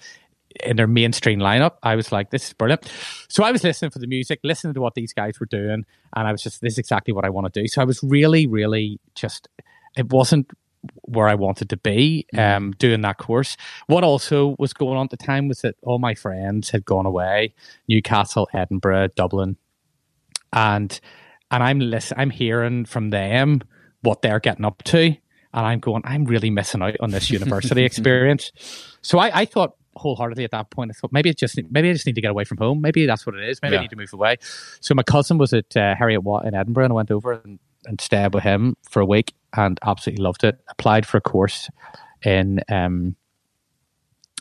[0.63, 1.77] in their mainstream lineup.
[1.81, 2.91] I was like, this is brilliant.
[3.29, 6.27] So I was listening for the music, listening to what these guys were doing, and
[6.27, 7.67] I was just, this is exactly what I want to do.
[7.67, 9.47] So I was really, really just,
[9.97, 10.51] it wasn't
[11.03, 13.57] where I wanted to be um, doing that course.
[13.87, 17.05] What also was going on at the time was that all my friends had gone
[17.05, 17.53] away
[17.87, 19.57] Newcastle, Edinburgh, Dublin,
[20.53, 20.99] and
[21.51, 23.61] and I'm listen, I'm hearing from them
[24.01, 25.17] what they're getting up to, and
[25.53, 28.51] I'm going, I'm really missing out on this university experience.
[29.01, 31.93] So I, I thought wholeheartedly at that point, I thought maybe it just maybe I
[31.93, 32.81] just need to get away from home.
[32.81, 33.61] Maybe that's what it is.
[33.61, 33.79] Maybe Yeah.
[33.79, 34.37] I need to move away.
[34.79, 37.99] So my cousin was at uh, Heriot-Watt in Edinburgh, and I went over and, and
[37.99, 40.59] stayed with him for a week, and absolutely loved it.
[40.69, 41.69] Applied for a course
[42.23, 43.15] in um,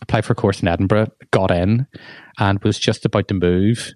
[0.03, 1.87] applied for a course in Edinburgh, got in,
[2.39, 3.93] and was just about to move.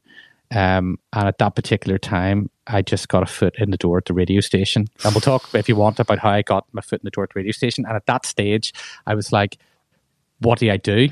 [0.51, 4.05] Um, and at that particular time, I just got a foot in the door at
[4.05, 4.87] the radio station.
[5.05, 7.25] And we'll talk, if you want, about how I got my foot in the door
[7.25, 7.85] at the radio station.
[7.87, 8.73] And at that stage,
[9.07, 9.59] I was like,
[10.41, 11.09] what do I do?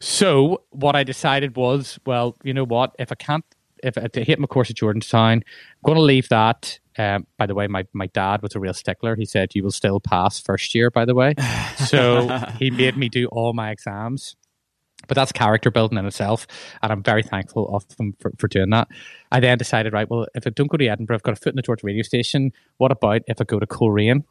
[0.00, 2.94] So what I decided was, well, you know what?
[2.98, 3.44] If I can't,
[3.82, 5.42] if I hit my course at Jordanstown, I'm
[5.84, 6.78] going to leave that.
[6.98, 9.14] Um, by the way, my, my dad was a real stickler.
[9.16, 11.34] He said, you will still pass first year, by the way.
[11.76, 14.34] So he made me do all my exams
[15.06, 16.46] But that's character building in itself,
[16.82, 18.88] and I'm very thankful of them for, for doing that.
[19.30, 21.52] I then decided, right, well, if I don't go to Edinburgh, I've got a foot
[21.52, 22.52] in the to radio station.
[22.78, 24.24] What about if I go to Coleraine?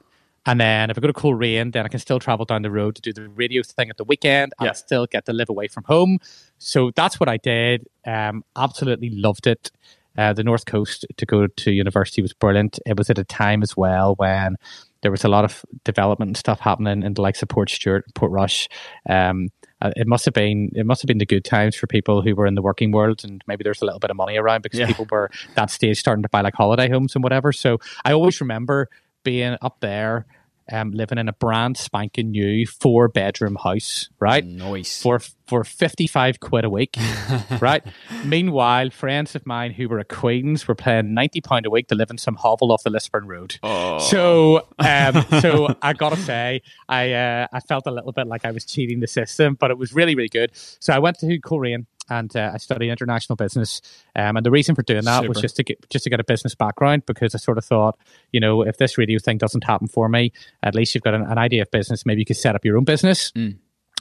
[0.45, 2.95] And then if I go to Coleraine, then I can still travel down the road
[2.95, 4.71] to do the radio thing at the weekend and Yeah.
[4.73, 6.19] still get to live away from home.
[6.58, 7.88] So that's what I did.
[8.06, 9.71] Um, absolutely loved it.
[10.17, 12.80] Uh, the North Coast to go to university was brilliant.
[12.86, 14.56] It was at a time as well when
[15.01, 18.32] there was a lot of development and stuff happening in the likes of Portstewart, Port
[18.32, 18.67] Rush.
[19.08, 19.49] Um,
[19.80, 22.34] uh, it must have been it must have been the good times for people who
[22.36, 24.80] were in the working world, and maybe there's a little bit of money around because
[24.80, 24.88] Yeah.
[24.88, 27.51] people were that stage starting to buy like holiday homes and whatever.
[27.53, 28.89] So I always remember
[29.23, 30.25] being up there,
[30.71, 34.45] um, living in a brand spanking new four bedroom house, right?
[34.45, 35.01] Nice.
[35.01, 36.97] for for 55 quid a week
[37.62, 37.82] right
[38.25, 41.95] meanwhile friends of mine who were at queens were paying 90 pound a week to
[41.95, 43.99] live in some hovel off the lisburn road Oh.
[43.99, 48.51] so um so i gotta say i uh, i felt a little bit like i
[48.51, 51.88] was cheating the system but it was really really good so i went to Coleraine
[52.10, 53.82] and uh, I studied international business,
[54.15, 56.24] um, and the reason for doing that was just to get just to get a
[56.24, 57.98] business background because I sort of thought,
[58.32, 60.32] you know, if this radio thing doesn't happen for me,
[60.63, 62.06] at least you've got an, an idea of business.
[62.06, 63.32] Maybe you could set up your own business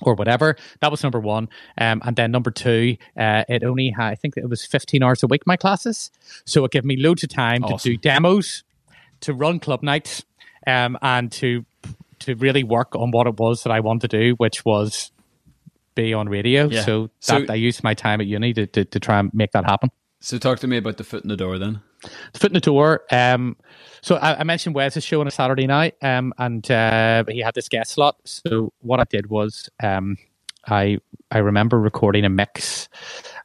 [0.03, 0.57] or whatever.
[0.81, 1.49] That was number one.
[1.79, 5.23] Um, and then number two, uh, it only had, I think it was 15 hours
[5.23, 6.11] a week, my classes.
[6.45, 8.62] So it gave me loads of time to do demos,
[9.21, 10.25] to run club nights,
[10.66, 11.64] um, and to
[12.19, 15.12] to really work on what it was that I wanted to do, which was
[15.96, 16.68] be on radio.
[16.68, 16.82] Yeah.
[16.82, 19.50] So, So- that, I used my time at uni to, to, to try and make
[19.52, 19.90] that happen.
[20.20, 21.80] So talk to me about the foot in the door then.
[22.32, 23.02] The foot in the door.
[23.11, 23.56] Um,
[24.00, 27.54] so I, I mentioned Wes's show on a Saturday night, um, and uh, he had
[27.54, 28.16] this guest slot.
[28.24, 30.16] So what I did was, um,
[30.66, 30.98] I
[31.30, 32.88] I remember recording a mix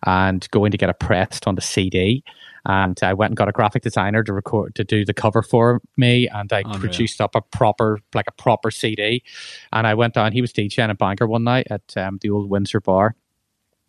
[0.05, 2.23] and going to get it pressed on the CD.
[2.65, 5.81] And I went and got a graphic designer to record to do the cover for
[5.97, 6.79] me, and I Unreal.
[6.79, 9.23] produced up a proper like a proper CD.
[9.71, 10.31] And I went down.
[10.31, 13.15] He was DJing at Bangor one night at um, the old Windsor Bar,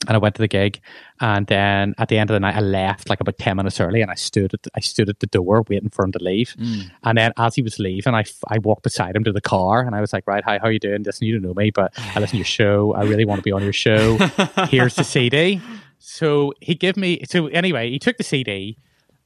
[0.08, 0.80] and I went to the gig.
[1.20, 4.00] And then at the end of the night, I left like about ten minutes early,
[4.00, 6.54] and I stood at I stood at the door waiting for him to leave.
[7.02, 9.94] And then as he was leaving, I, I walked beside him to the car, and
[9.94, 11.02] I was like, "Right, hi, how you doing?
[11.02, 12.94] Listen, you don't know me, but I listen to your show.
[12.94, 14.16] I really want to be on your show.
[14.68, 15.60] Here's the CD."
[16.04, 17.22] So he gave me.
[17.28, 18.76] So anyway, he took the CD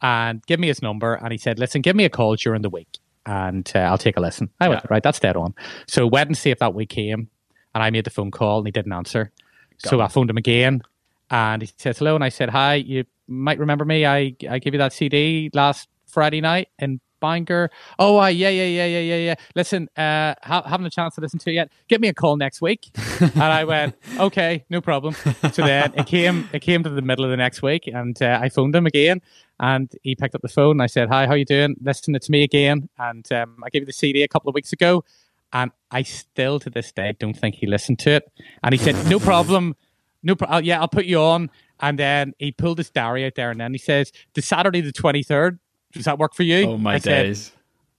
[0.03, 2.69] and gave me his number, and he said, "Listen, give me a call during the
[2.69, 4.89] week, and uh, I'll take a listen." I went, Yeah.
[4.91, 5.55] "Right, that's dead on."
[5.89, 7.29] So Wednesday if that week came,
[7.75, 9.33] and I made the phone call, and he didn't answer.
[9.79, 10.83] so I phoned him again,
[11.31, 14.05] and he says hello, and I said, "Hi, you might remember me.
[14.05, 17.71] I I gave you that CD last Friday night in Bangor.
[17.99, 19.35] Oh, uh, yeah, yeah, yeah, yeah, yeah, yeah.
[19.55, 21.73] Listen, uh, ha- haven't a chance to listen to it yet.
[21.89, 25.15] Give me a call next week." and I went, "Okay, no problem."
[25.53, 28.39] So then it came it came to the middle of the next week, and uh,
[28.41, 29.21] I phoned him again,
[29.61, 30.73] and he picked up the phone.
[30.73, 31.77] And I said, "Hi, how you doing?
[31.83, 34.73] Listen, it's me again, and um, I gave you the CD a couple of weeks
[34.73, 35.05] ago."
[35.53, 38.33] And I still to this day don't think he listened to it.
[38.63, 39.77] And he said, "No problem,
[40.23, 40.65] no problem.
[40.65, 43.73] Yeah, I'll put you on." And then he pulled his diary out there, and then
[43.73, 45.59] he says, "The Saturday the twenty third.
[45.97, 47.53] Does that work for you?" Oh my I said, days.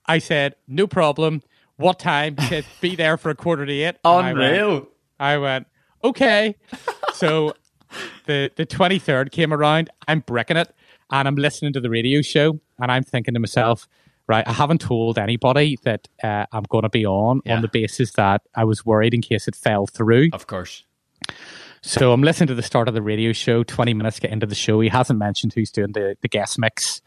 [0.06, 1.42] I said, "No problem.
[1.78, 3.96] What time?" He said, "Be there for a quarter to eight.
[4.04, 4.88] And I went, Unreal.
[5.20, 5.68] I went,
[6.04, 6.56] okay.
[7.14, 7.54] so
[8.26, 9.90] the the twenty third came around.
[10.08, 10.74] I'm bricking it,
[11.12, 13.88] and I'm listening to the radio show, and I'm thinking to myself,
[14.28, 17.56] right, I haven't told anybody that uh, I'm going to be on Yeah.
[17.56, 20.30] on the basis that I was worried in case it fell through.
[20.34, 20.84] Of course.
[21.82, 23.64] So I'm listening to the start of the radio show.
[23.64, 24.80] Twenty minutes get into the show.
[24.82, 27.02] He hasn't mentioned who's doing the the guest mix.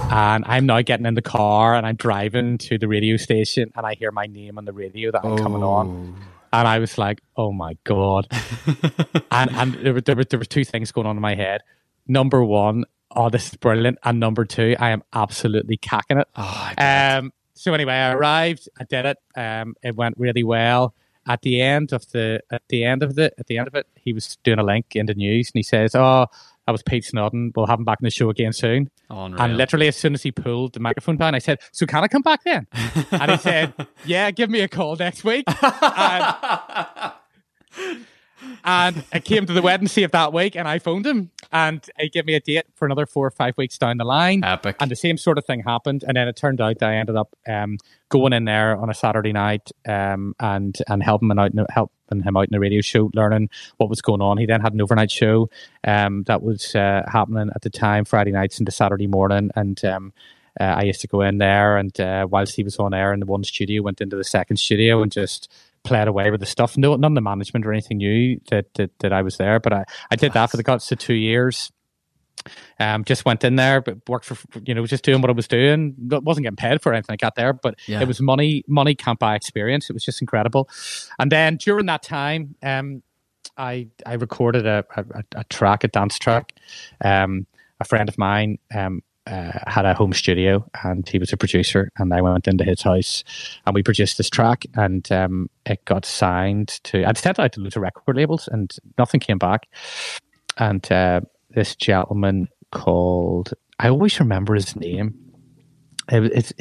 [0.00, 3.84] And I'm now getting in the car and I'm driving to the radio station and
[3.86, 6.16] I hear my name on the radio that I'm coming on.
[6.52, 8.26] And I was like, oh my God.
[9.30, 11.62] and and there were, there, were, there were two things going on in my head.
[12.06, 13.98] Number one, oh, this is brilliant.
[14.04, 16.28] And number two, I am absolutely cacking it.
[16.36, 18.68] Oh, Um, so anyway, I arrived.
[18.80, 19.18] I did it.
[19.36, 20.94] Um, it went really well.
[21.28, 23.86] At the end of the at the end of the at the end of it,
[23.94, 26.26] he was doing a link in the news, and he says, "Oh,
[26.66, 27.52] that was Pete Snodden.
[27.54, 29.40] We'll have him back in the show again soon." Unreal.
[29.42, 32.08] And literally, as soon as he pulled the microphone down, I said, "So can I
[32.08, 32.66] come back then?"
[33.10, 36.34] and he said, "Yeah, give me a call next week." and,
[38.64, 42.08] and I came to the Wednesday of that week, and I phoned him, and he
[42.08, 44.44] gave me a date for another four or five weeks down the line.
[44.44, 44.76] Epic.
[44.80, 47.16] And the same sort of thing happened, and then it turned out that I ended
[47.16, 47.78] up um,
[48.08, 52.36] going in there on a Saturday night um, and and helping him out, helping him
[52.36, 54.38] out in the radio show, learning what was going on.
[54.38, 55.50] He then had an overnight show
[55.84, 60.12] um, that was uh, happening at the time, Friday nights into Saturday morning, and um,
[60.60, 63.20] uh, I used to go in there, and uh, whilst he was on air in
[63.20, 65.50] the one studio, went into the second studio and just
[65.84, 66.76] played away with the stuff.
[66.78, 69.72] No, none of the management or anything knew that that, that I was there, but
[69.72, 71.70] I, I did that for the guts of two years.
[72.80, 75.46] Um, just went in there, but worked for you know just doing what I was
[75.46, 75.94] doing.
[75.98, 78.00] wasn't getting paid for anything I got there, but Yeah.
[78.00, 78.64] it was money.
[78.66, 79.88] Money can't buy experience.
[79.90, 80.68] It was just incredible.
[81.18, 83.02] And then during that time, um,
[83.56, 86.54] I I recorded a, a, a track, a dance track.
[87.04, 87.46] Um,
[87.80, 91.90] a friend of mine um, uh, had a home studio, and he was a producer.
[91.98, 93.24] And I went into his house,
[93.66, 97.04] and we produced this track, and um, it got signed to.
[97.04, 99.68] I'd sent out to loads of record labels, and nothing came back.
[100.58, 105.18] And uh, this gentleman called I always remember his name.
[106.10, 106.52] It, it's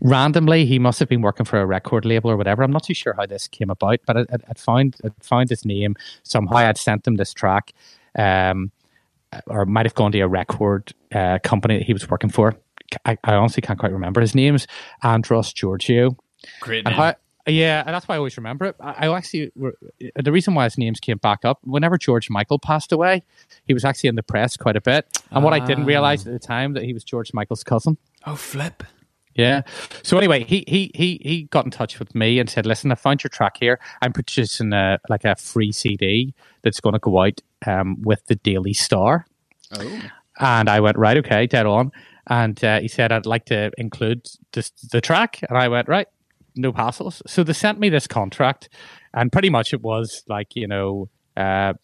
[0.00, 2.62] randomly he must have been working for a record label or whatever.
[2.62, 5.50] I'm not too sure how this came about, but I, I, I found I found
[5.50, 6.56] his name somehow.
[6.56, 7.72] I'd sent him this track,
[8.18, 8.72] um,
[9.46, 12.56] or might have gone to a record uh, company that he was working for.
[13.04, 14.66] I, I honestly can't quite remember his name's
[15.02, 16.16] Andros Georgiou.
[16.60, 16.96] Great And name.
[16.96, 17.14] how,
[17.46, 18.76] yeah, and that's why I always remember it.
[18.80, 19.52] I, I actually
[20.16, 23.22] the reason why his names came back up whenever George Michael passed away,
[23.66, 25.06] he was actually in the press quite a bit.
[25.30, 27.96] And what I didn't realize at the time that he was George Michael's cousin.
[28.26, 28.82] oh, flip.
[29.36, 29.62] Yeah.
[30.02, 32.96] So anyway, he he he he got in touch with me and said, "Listen, I
[32.96, 33.78] found your track here.
[34.02, 38.36] I'm producing a like a free CD that's going to go out um, with the
[38.36, 39.26] Daily Star."
[39.72, 40.02] Oh.
[40.40, 41.92] And I went, right, okay, dead on.
[42.28, 45.40] And uh, he said, I'd like to include this, the track.
[45.48, 46.06] And I went, right,
[46.56, 47.20] no hassles.
[47.26, 48.70] So they sent me this contract.
[49.12, 51.74] And pretty much it was like, you know, uh,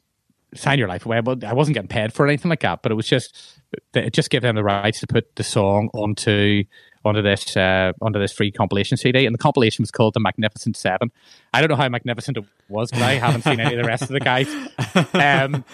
[0.57, 1.21] sign your life away.
[1.21, 2.83] But I wasn't getting paid for anything like that.
[2.83, 3.61] But it was just,
[3.95, 6.65] it just gave them the rights to put the song onto
[7.05, 10.77] onto this uh, onto this free compilation CD, and the compilation was called the Magnificent
[10.77, 11.11] Seven.
[11.55, 14.03] I don't know how magnificent it was, but I haven't seen any of the rest
[14.03, 14.49] of the guys.
[15.15, 15.65] Um,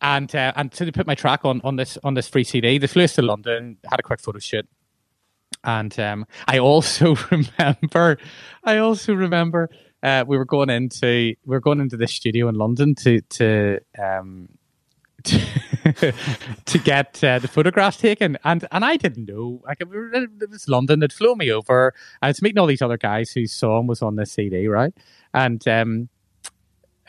[0.00, 2.78] and uh, and so they put my track on on this on this free CD.
[2.78, 4.66] They flew us to London, had a quick photo shoot,
[5.64, 8.18] and um, I also remember,
[8.64, 9.70] I also remember
[10.02, 13.80] uh, we were going into we were going into this studio in London to to
[13.98, 14.48] um,
[15.24, 16.14] to,
[16.64, 19.60] to get uh, the photographs taken, and and I didn't know.
[19.66, 21.92] Like it was London, they'd me over.
[22.22, 24.94] I was meeting all these other guys whose song was on this CD, right?
[25.34, 26.08] And um,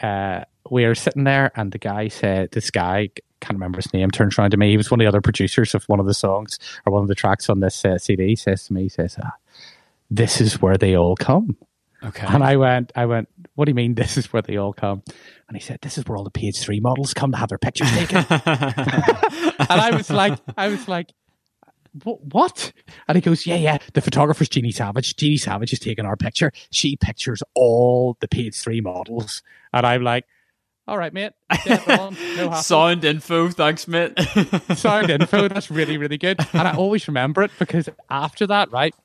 [0.02, 4.12] uh, we were sitting there, and the guy said, "This guy." Can't remember his name.
[4.12, 4.70] Turns around to me.
[4.70, 7.08] He was one of the other producers of one of the songs or one of
[7.08, 8.36] the tracks on this uh, CD.
[8.36, 9.34] Says to me, he "says ah,
[10.12, 11.58] This is where they all come."
[12.04, 12.26] Okay.
[12.28, 15.04] And I went, I went, what do you mean this is where they all come?
[15.48, 17.58] And he said, this is where all the page three models come to have their
[17.58, 18.18] pictures taken.
[18.30, 21.14] and I was like, I was like,
[22.04, 22.72] what?
[23.08, 25.16] And he goes, yeah, yeah, the photographer's Jeany Savage.
[25.16, 26.52] Jeany Savage is taking our picture.
[26.72, 29.44] She pictures all the page three models.
[29.74, 30.26] And I'm like,
[30.88, 31.34] all right, mate.
[31.68, 33.50] No Sound info.
[33.50, 34.20] Thanks, mate.
[34.76, 35.48] sound info.
[35.48, 36.40] That's really, really good.
[36.54, 38.96] And I always remember it because after that, right?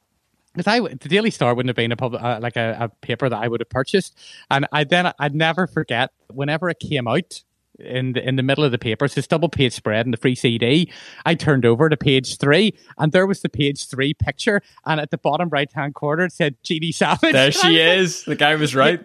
[0.57, 3.29] Because I, the Daily Star wouldn't have been a public, uh, like a, a paper
[3.29, 4.17] that I would have purchased,
[4.51, 7.43] and I then I'd never forget whenever it came out
[7.79, 10.17] in the in the middle of the paper, it's this double page spread in the
[10.17, 10.91] free CD.
[11.25, 15.11] I turned over to page three, and there was the page three picture, and at
[15.11, 17.33] the bottom right hand corner it said Jeany Savage.
[17.33, 18.25] there she is.
[18.25, 19.05] The guy was right.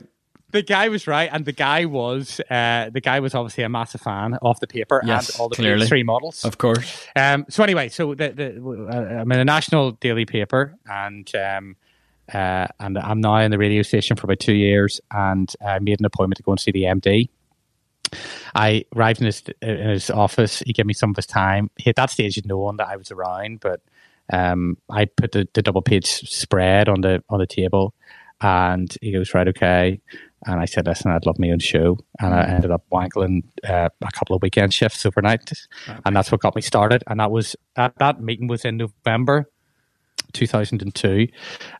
[0.52, 4.02] The guy was right, and the guy was uh, the guy was obviously a massive
[4.02, 5.56] fan of the paper Yes, and all the
[5.88, 6.44] three models.
[6.46, 7.08] Of course.
[7.16, 11.76] Um, so anyway, so the, the, uh, I'm in a national daily paper, and um,
[12.34, 16.00] uh, and I'm now in the radio station for about two years, and I made
[16.00, 17.30] an appointment to go and see the MD.
[18.56, 20.60] I arrived in his in his office.
[20.60, 21.70] He gave me some of his time.
[21.78, 23.82] He, at that stage, he'd known that I was around, but
[24.32, 27.94] um, I put the, the double page spread on the on the table,
[28.42, 30.02] and he goes, "Right, okay."
[30.46, 33.90] And I said, "Listen, I'd love my own show," and I ended up wankling uh,
[34.02, 35.52] a couple of weekend shifts overnight,
[36.06, 37.04] and that's what got me started.
[37.08, 39.50] And that was that that meeting was in November.
[40.34, 41.28] 2002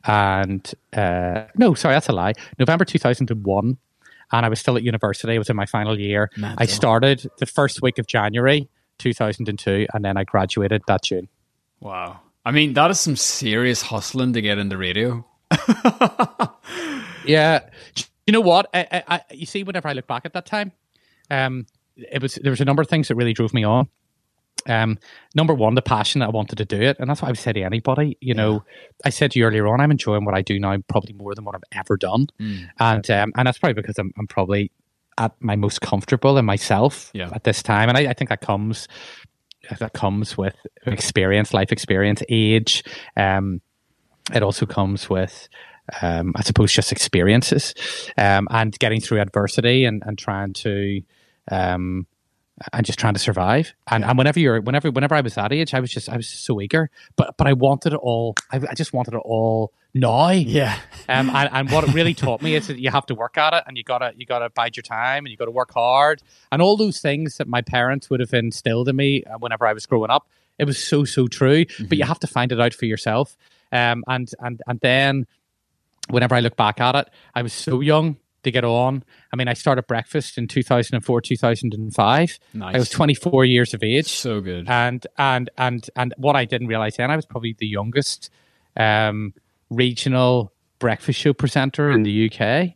[0.04, 2.34] and uh, no sorry that's a lie.
[2.58, 3.78] November 2001
[4.30, 5.32] and i was still at university.
[5.32, 6.28] I was in my final year.
[6.58, 11.28] I started the first week of january 2002 and then i graduated that june.
[11.80, 12.20] Wow.
[12.44, 15.24] I mean, that is some serious hustling to get into radio.
[17.24, 17.60] Yeah,
[18.26, 18.68] you know what?
[18.74, 20.72] I, I, I, you see, whenever I look back at that time,
[21.30, 23.88] um, it was there was a number of things that really drove me on.
[24.68, 24.98] Um,
[25.34, 27.56] number one, the passion that I wanted to do it, and that's what I've said
[27.56, 28.16] to anybody.
[28.20, 28.64] You know,
[29.04, 31.44] I said to you earlier on, I'm enjoying what I do now probably more than
[31.44, 32.28] what I've ever done,
[32.78, 34.70] and um, and that's probably because I'm, I'm probably
[35.18, 37.30] at my most comfortable in myself Yeah.
[37.34, 38.86] at this time, and I, I think that comes
[39.78, 40.56] that comes with
[40.86, 42.84] experience, life experience, age.
[43.16, 43.60] Um,
[44.32, 45.48] it also comes with
[46.00, 47.74] um, I suppose just experiences
[48.16, 51.02] um, and getting through adversity and, and trying to
[51.50, 52.06] um,
[52.72, 53.74] and just trying to survive.
[53.90, 56.28] And, and whenever you're whenever whenever I was that age, I was just I was
[56.28, 58.36] so eager, but but I wanted it all.
[58.50, 60.30] I, I just wanted it all now.
[60.30, 60.78] Yeah.
[61.08, 63.52] Um, and, and what it really taught me is that you have to work at
[63.54, 66.62] it, and you gotta you gotta bide your time, and you gotta work hard, and
[66.62, 69.86] all those things that my parents would have instilled in me uh, whenever I was
[69.86, 70.28] growing up.
[70.58, 73.36] It was so so true, but you have to find it out for yourself.
[73.72, 75.26] Um, and and and then
[76.08, 78.16] whenever I look back at it, I was so young.
[78.42, 79.04] to get on.
[79.32, 82.38] I mean, I started breakfast in 2004, 2005.
[82.54, 82.74] Nice.
[82.74, 84.08] I was 24 years of age.
[84.08, 84.68] So good.
[84.68, 88.30] And and and and what I didn't realize then, I was probably the youngest
[88.76, 89.32] um,
[89.70, 92.74] regional breakfast show presenter in the UK.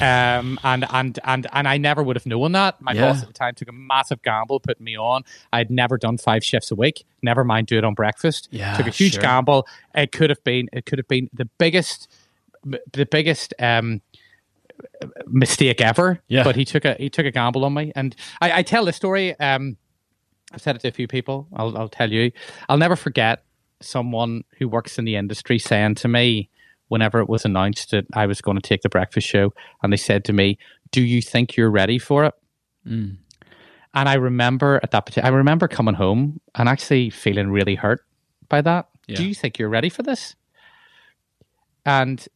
[0.00, 2.80] Um, and and and and I never would have known that.
[2.82, 3.12] My Yeah.
[3.12, 5.22] boss at the time took a massive gamble putting me on.
[5.52, 7.04] I'd never done five shifts a week.
[7.22, 8.48] Never mind do it on breakfast.
[8.50, 9.22] Yeah, took a huge sure.
[9.22, 9.66] gamble.
[9.94, 10.68] It could have been.
[10.72, 12.08] It could have been the biggest,
[12.64, 14.02] the biggest um,
[15.26, 16.20] mistake ever.
[16.28, 16.44] Yeah.
[16.44, 18.96] But he took a he took a gamble on me, and I, I tell this
[18.96, 19.38] story.
[19.38, 19.76] Um,
[20.52, 21.46] I've said it to a few people.
[21.54, 22.32] I'll I'll tell you.
[22.68, 23.44] I'll never forget
[23.80, 26.48] someone who works in the industry saying to me
[26.94, 29.96] whenever it was announced that I was going to take the breakfast show, and they
[29.98, 30.58] said to me,
[30.90, 32.34] "Do you think you're ready for it?"
[32.86, 33.16] Mm.
[33.96, 38.00] And I remember at that particular, I remember coming home and actually feeling really hurt
[38.48, 38.88] by that.
[39.06, 39.16] Yeah.
[39.16, 40.34] Do you think you're ready for this?
[41.86, 42.26] And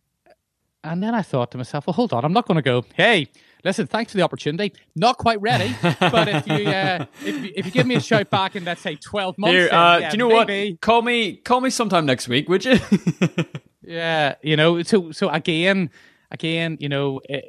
[0.85, 2.85] and then I thought to myself, well, hold on, I'm not going to go.
[2.95, 3.27] Hey,
[3.65, 4.73] listen, thanks for the opportunity.
[4.95, 8.31] Not quite ready, but if you uh, if, you- if you give me a shout
[8.31, 10.71] back in let's say 12 months, Here, then, uh, yeah, do you know maybe.
[10.73, 10.81] what?
[10.81, 12.79] Call me, call me sometime next week, would you?
[13.89, 15.91] Yeah, you know, so so again,
[16.31, 17.43] again, you know, i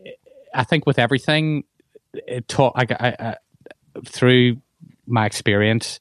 [0.55, 1.65] I think with everything,
[2.13, 3.35] it taught I, I, I
[4.05, 4.61] through
[5.05, 5.99] my experience,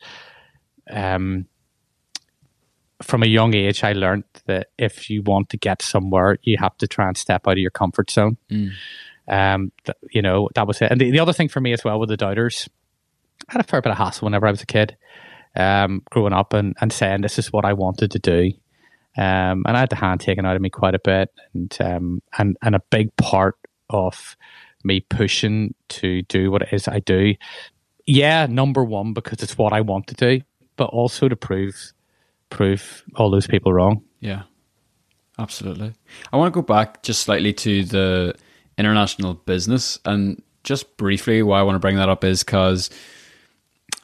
[0.88, 1.46] um,
[3.02, 6.76] from a young age, I learned that if you want to get somewhere, you have
[6.78, 8.36] to try and step out of your comfort zone.
[9.26, 10.90] Um, th- you know, that was it.
[10.90, 12.68] And the, the other thing for me as well with the doubters,
[13.48, 14.96] I had a fair bit of hassle whenever I was a kid,
[15.56, 18.52] um, growing up and, and saying this is what I wanted to do.
[19.18, 22.22] Um, and I had the hand taken out of me quite a bit, and um,
[22.38, 23.56] and and a big part
[23.90, 24.36] of
[24.84, 27.34] me pushing to do what it is I do.
[28.06, 30.40] Yeah, number one because it's what I want to do,
[30.76, 31.92] but also to prove
[32.48, 34.04] prove all those people wrong.
[34.20, 34.42] Yeah,
[35.36, 35.94] absolutely.
[36.32, 38.34] I want to go back just slightly to the
[38.78, 42.88] international business, and just briefly, why I want to bring that up is because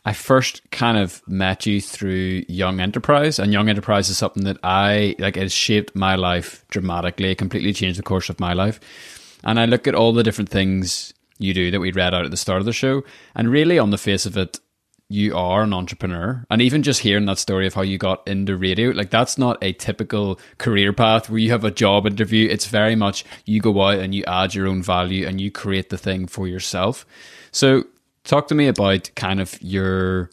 [0.06, 4.58] I first kind of met you through Young Enterprise, and Young Enterprise is something that
[4.62, 5.36] I like.
[5.36, 7.30] It has shaped my life dramatically.
[7.30, 8.80] It completely changed the course of my life.
[9.44, 12.30] And I look at all the different things you do that we read out at
[12.30, 13.02] the start of the show,
[13.34, 14.60] and really, on the face of it,
[15.08, 16.44] you are an entrepreneur.
[16.50, 19.62] And even just hearing that story of how you got into radio, like that's not
[19.62, 22.48] a typical career path where you have a job interview.
[22.48, 25.90] It's very much you go out and you add your own value and you create
[25.90, 27.06] the thing for yourself.
[27.52, 27.84] So,
[28.24, 30.30] talk to me about kind of your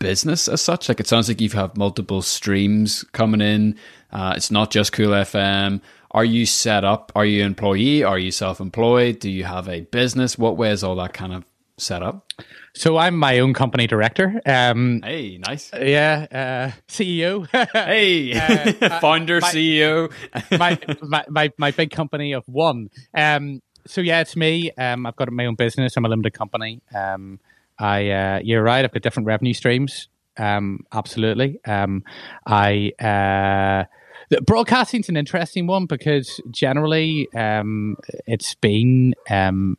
[0.00, 0.88] business as such.
[0.88, 3.76] Like it sounds like you have multiple streams coming in.
[4.12, 5.80] Uh, it's not just Cool FM.
[6.10, 7.10] Are you set up?
[7.14, 8.02] Are you employee?
[8.04, 9.18] Are you self-employed?
[9.20, 10.36] Do you have a business?
[10.36, 11.44] What way is all that kind of
[11.78, 12.30] set up?
[12.74, 14.40] So I'm my own company director.
[14.44, 15.70] Um, Hey, nice.
[15.74, 16.26] yeah,
[16.74, 17.46] uh, CEO.
[17.72, 20.12] Hey, Uh, founder, my- CEO.
[20.58, 22.88] my, my my my big company of one.
[23.14, 24.70] Um, so yeah, it's me.
[24.72, 25.96] Um, I've got my own business.
[25.96, 26.80] I'm a limited company.
[26.94, 27.40] Um,
[27.78, 28.84] I uh, you're right.
[28.84, 30.08] I've got different revenue streams.
[30.36, 31.60] Um, absolutely.
[31.66, 32.04] Um,
[32.46, 33.84] I uh,
[34.46, 39.76] broadcasting's an interesting one because generally um, it's been um,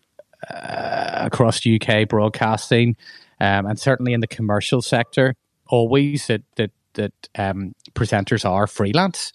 [0.50, 2.96] uh, across UK broadcasting,
[3.40, 5.36] um, and certainly in the commercial sector,
[5.68, 9.32] always that that that um, presenters are freelance.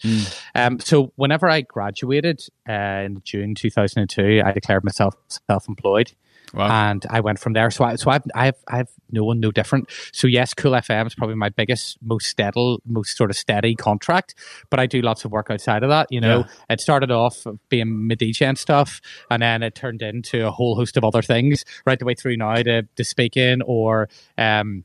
[0.54, 2.72] Um, so whenever I graduated uh,
[3.06, 5.14] in June 2002, I declared myself
[5.50, 6.12] self-employed.
[6.54, 6.90] Wow.
[6.90, 7.70] And I went from there.
[7.70, 9.90] So I, so I've, I've, I've no one, no different.
[10.12, 14.34] So yes, Cool FM is probably my biggest, most steady, most sort of steady contract.
[14.70, 16.06] But I do lots of work outside of that.
[16.11, 16.44] You know, Yeah.
[16.74, 20.74] it started off being my DJ and stuff, and then it turned into a whole
[20.74, 24.84] host of other things, right the way through now to, to speaking or um,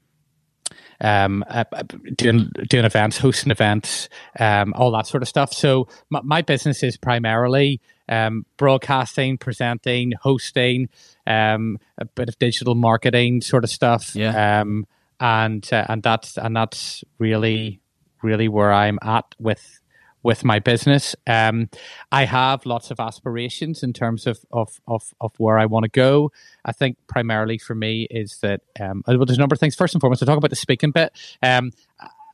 [1.01, 1.83] um, uh, uh,
[2.15, 5.53] doing doing events, hosting events, um, all that sort of stuff.
[5.53, 10.89] So my, my business is primarily um, broadcasting, presenting, hosting,
[11.25, 14.15] um, a bit of digital marketing sort of stuff.
[14.15, 14.61] Yeah.
[14.61, 14.87] Um,
[15.19, 17.79] and uh, and that's and that's really
[18.21, 19.79] really where I'm at with
[20.23, 21.15] with my business.
[21.27, 21.69] Um,
[22.11, 25.89] I have lots of aspirations in terms of of of, of where I want to
[25.89, 26.31] go.
[26.65, 29.75] I think primarily for me is that um, well, there's a number of things.
[29.75, 31.11] First and foremost, to talk about the speaking bit.
[31.43, 31.71] Um,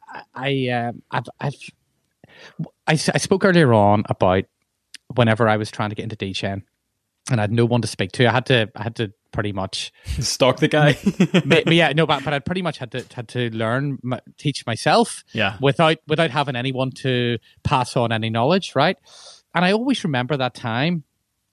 [0.05, 1.55] I, I um, I've, I've
[2.87, 4.45] I, I spoke earlier on about
[5.15, 6.63] whenever I was trying to get into DJing,
[7.29, 8.27] and I had no one to speak to.
[8.27, 10.97] I had to I had to pretty much Stalk the guy.
[11.45, 13.99] Ma- but yeah, no, but, but I pretty much had to had to learn,
[14.37, 15.57] teach myself, Yeah.
[15.61, 18.97] without without having anyone to pass on any knowledge, right?
[19.55, 21.03] And I always remember that time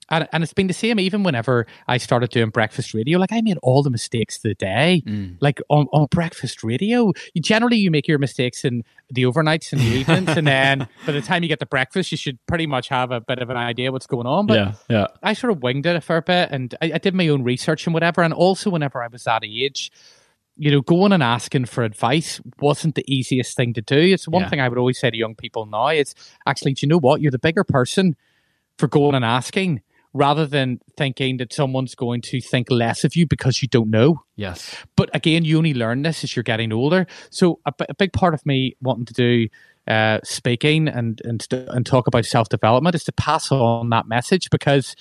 [0.09, 3.19] and, and it's been the same even whenever I started doing breakfast radio.
[3.19, 5.03] Like I made all the mistakes of the day.
[5.05, 5.37] Mm.
[5.41, 9.81] Like on, on breakfast radio, you generally you make your mistakes in the overnights and
[9.81, 12.89] the evenings, and then by the time you get to breakfast, you should pretty much
[12.89, 14.45] have a bit of an idea what's going on.
[14.47, 15.07] But yeah, yeah.
[15.23, 17.85] I sort of winged it a fair bit, and I, I did my own research
[17.87, 18.21] and whatever.
[18.21, 19.91] And also, whenever I was that age,
[20.59, 23.95] you know, going and asking for advice wasn't the easiest thing to do.
[23.99, 24.49] It's one Yeah.
[24.49, 25.87] thing I would always say to young people now.
[25.89, 26.15] It's
[26.47, 27.21] actually, do you know what?
[27.21, 28.15] You're the bigger person
[28.79, 29.81] for going and asking
[30.17, 34.21] rather than thinking that someone's going to think less of you because you don't know.
[34.35, 34.75] Yes.
[34.95, 37.05] But again, you only learn this as you're getting older.
[37.29, 39.47] So a big part of me wanting to do
[39.87, 44.49] uh, speaking and and and talk about self development is to pass on that message
[44.49, 44.95] because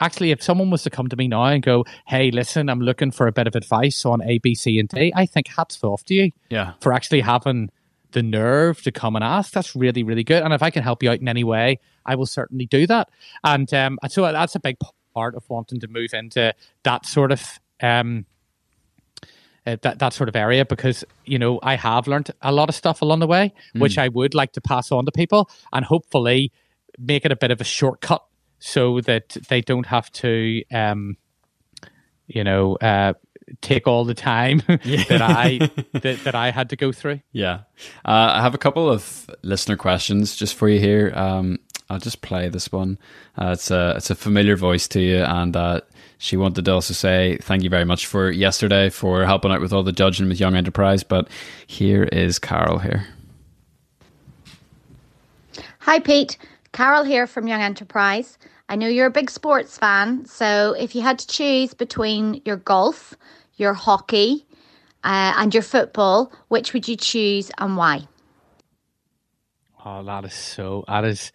[0.00, 3.10] actually, if someone was to come to me now and go, "Hey, listen, I'm looking
[3.10, 6.02] for a bit of advice on A, B, C, and D," I think hats off
[6.04, 6.72] to you Yeah.
[6.80, 7.68] for actually having
[8.12, 9.52] the nerve to come and ask.
[9.52, 10.42] That's really, really good.
[10.42, 13.08] And if I can help you out in any way, I will certainly do that.
[13.44, 14.76] And um, so that's a big
[15.14, 16.54] part of wanting to move into
[16.84, 18.26] that sort of um,
[19.66, 22.74] uh, that that sort of area because you know I have learned a lot of
[22.74, 26.52] stuff along the way, which I would like to pass on to people, and hopefully
[26.98, 28.24] make it a bit of a shortcut
[28.58, 31.16] so that they don't have to, um,
[32.26, 33.12] you know, uh,
[33.60, 37.20] take all the time that I that, that I had to go through.
[37.32, 37.60] Yeah.
[38.04, 41.12] Uh, I have a couple of listener questions just for you here.
[41.14, 41.58] Um,
[41.90, 42.98] I'll just play this one.
[43.36, 45.80] Uh, it's a it's a familiar voice to you, and uh,
[46.18, 49.72] she wanted to also say thank you very much for yesterday for helping out with
[49.72, 51.02] all the judging with Young Enterprise.
[51.02, 51.28] But
[51.66, 53.06] here is Carol here.
[55.80, 56.38] Hi, Pete.
[56.72, 58.38] Carol here from Young Enterprise.
[58.72, 62.56] I know you're a big sports fan, so if you had to choose between your
[62.56, 63.12] golf,
[63.56, 64.46] your hockey,
[65.04, 68.08] uh, and your football, which would you choose and why?
[69.84, 71.32] Oh, that is so that is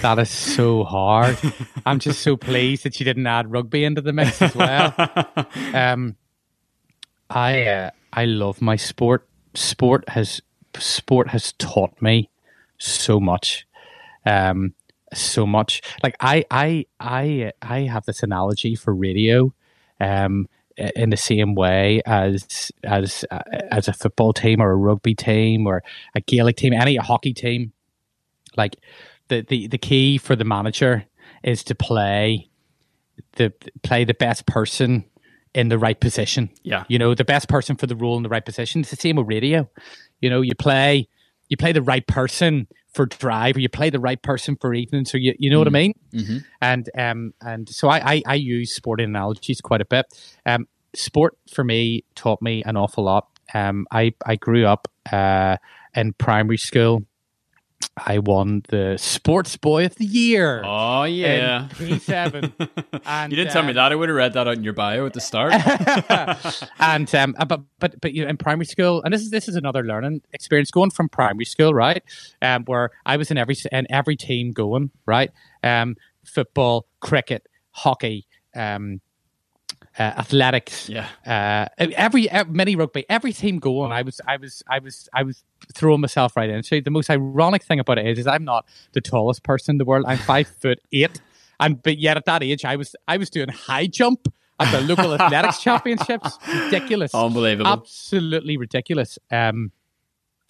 [0.00, 1.38] that is so hard.
[1.84, 4.94] I'm just so pleased that you didn't add rugby into the mix as well.
[5.74, 6.16] um,
[7.28, 9.28] I uh, I love my sport.
[9.52, 10.40] Sport has
[10.78, 12.30] sport has taught me
[12.78, 13.66] so much,
[14.24, 14.72] um,
[15.14, 15.82] so much.
[16.02, 19.52] Like I I I I have this analogy for radio,
[20.00, 25.14] um, in the same way as as uh, as a football team or a rugby
[25.14, 25.82] team or
[26.14, 27.72] a Gaelic team, any hockey team.
[28.56, 28.76] Like
[29.28, 31.04] the the the key for the manager
[31.42, 32.48] is to play
[33.36, 33.52] the
[33.82, 35.04] play the best person
[35.54, 36.50] in the right position.
[36.62, 36.84] Yeah.
[36.88, 38.80] You know, the best person for the role in the right position.
[38.82, 39.68] It's the same with radio.
[40.20, 41.08] You know, you play
[41.48, 45.04] you play the right person for drive or you play the right person for evening.
[45.04, 45.94] So you you know what I mean?
[46.12, 46.38] Mm-hmm.
[46.60, 50.06] And um and so I, I I use sporting analogies quite a bit.
[50.46, 53.28] Um sport for me taught me an awful lot.
[53.54, 55.56] Um I I grew up uh
[55.94, 57.04] in primary school.
[58.06, 60.62] I won the Sports Boy of the Year.
[60.64, 61.68] Oh yeah.
[61.72, 62.52] P7.
[63.04, 63.92] And, you didn't tell me um, that.
[63.92, 65.52] I would have read that out in your bio at the start.
[66.78, 69.48] and um, uh, but but but you know, in primary school, and this is this
[69.48, 72.02] is another learning experience going from primary school, right?
[72.42, 75.30] Um, where I was in every in every team going, right?
[75.62, 79.00] Um, football, cricket, hockey, um,
[79.98, 81.08] uh, athletics, yeah.
[81.26, 83.92] uh, every, every mini rugby, every team going.
[83.92, 85.42] I was I was I was I was
[85.74, 86.62] throwing myself right in.
[86.62, 89.78] So The most ironic thing about it is, is I'm not the tallest person in
[89.78, 90.04] the world.
[90.06, 91.20] I'm five foot eight,
[91.58, 94.80] and but yet at that age, I was I was doing high jump at the
[94.82, 96.38] local athletics championships.
[96.46, 97.66] Ridiculous, Unbelievable.
[97.70, 99.18] absolutely ridiculous.
[99.30, 99.72] Um,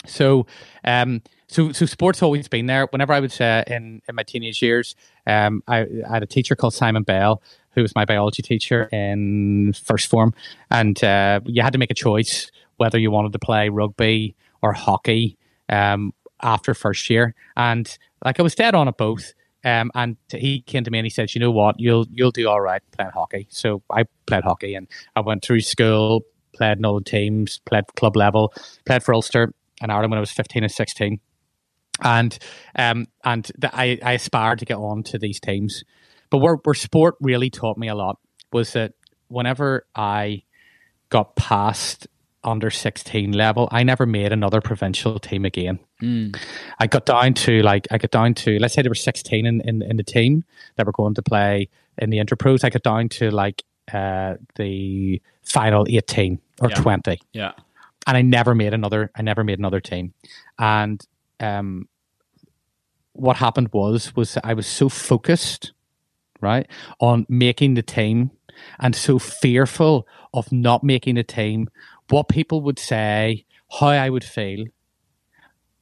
[0.06, 0.46] so
[0.84, 2.86] um, so so sports always been there.
[2.90, 4.94] Whenever I was uh, in in my teenage years,
[5.26, 7.42] um, I, I had a teacher called Simon Bell
[7.74, 10.34] who was my biology teacher in first form,
[10.70, 14.72] and uh, you had to make a choice whether you wanted to play rugby or
[14.72, 15.36] hockey
[15.68, 16.12] um,
[16.42, 17.34] after first year.
[17.56, 19.34] And like I was dead on at both.
[19.62, 21.78] Um, and he came to me and he said, "You know what?
[21.78, 25.60] You'll you'll do all right playing hockey." So I played hockey, and I went through
[25.60, 26.22] school,
[26.54, 28.54] played in all the teams, played club level,
[28.86, 29.52] played for Ulster
[29.82, 31.20] and Ireland when I was fifteen and sixteen,
[32.02, 32.38] and
[32.74, 35.84] um, and the, I I aspired to get on to these teams.
[36.30, 38.18] But where, where sport really taught me a lot
[38.52, 38.92] was that
[39.28, 40.42] whenever I
[41.08, 42.06] got past
[42.42, 45.78] under 16 level, I never made another provincial team again.
[46.00, 46.36] Mm.
[46.78, 49.60] I got down to like, I got down to, let's say there were 16 in,
[49.60, 50.44] in, in the team
[50.76, 51.68] that were going to play
[51.98, 52.64] in the Interpros.
[52.64, 53.62] I got down to like
[53.92, 56.74] uh, the final 18 or Yeah.
[56.76, 57.52] 20 Yeah.
[58.06, 59.10] and I never made another.
[59.14, 60.14] I never made another team,
[60.58, 61.04] and
[61.40, 61.88] um,
[63.12, 65.72] what happened was was I was so focused,
[66.40, 66.66] right,
[67.00, 68.30] on making the team,
[68.78, 71.68] and so fearful of not making the team,
[72.08, 73.44] what people would say,
[73.78, 74.66] how I would feel.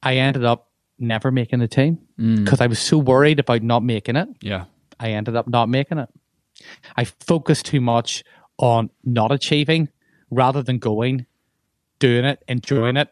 [0.01, 2.43] I ended up never making the team Mm.
[2.43, 4.27] because I was so worried about not making it.
[4.41, 4.65] Yeah.
[4.99, 6.09] I ended up not making it.
[6.97, 8.23] I focused too much
[8.57, 9.87] on not achieving
[10.29, 11.25] rather than going,
[11.99, 13.09] doing it, enjoying it,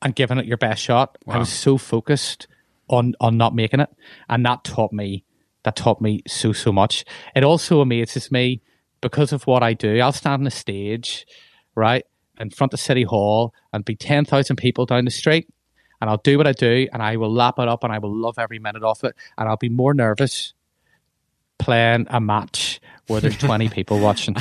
[0.00, 1.18] and giving it your best shot.
[1.26, 1.34] Wow.
[1.34, 2.46] I was so focused
[2.88, 3.90] on on not making it,
[4.28, 5.24] and that taught me
[5.64, 7.04] that taught me so so much.
[7.34, 8.62] It also amazes me
[9.00, 10.00] because of what I do.
[10.00, 11.26] I'll stand on a stage,
[11.74, 12.04] right,
[12.38, 15.48] in front of City Hall, and be ten thousand people down the street,
[16.00, 18.14] and I'll do what I do, and I will lap it up, and I will
[18.14, 20.54] love every minute of it, and I'll be more nervous
[21.62, 24.36] playing a match where there's 20 people watching.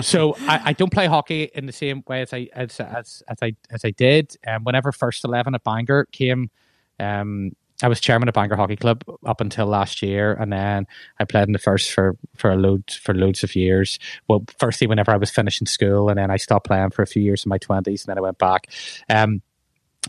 [0.00, 3.38] So I, I, don't play hockey in the same way as I as as, as
[3.42, 4.36] I as I did.
[4.42, 6.50] And um, whenever first eleven at Bangor came,
[6.98, 10.86] um, I was chairman of Bangor Hockey Club up until last year, and then
[11.18, 13.98] I played in the first for for loads for loads of years.
[14.28, 17.22] Well, firstly, whenever I was finishing school, and then I stopped playing for a few
[17.22, 18.66] years in my twenties, and then I went back.
[19.08, 19.42] Um,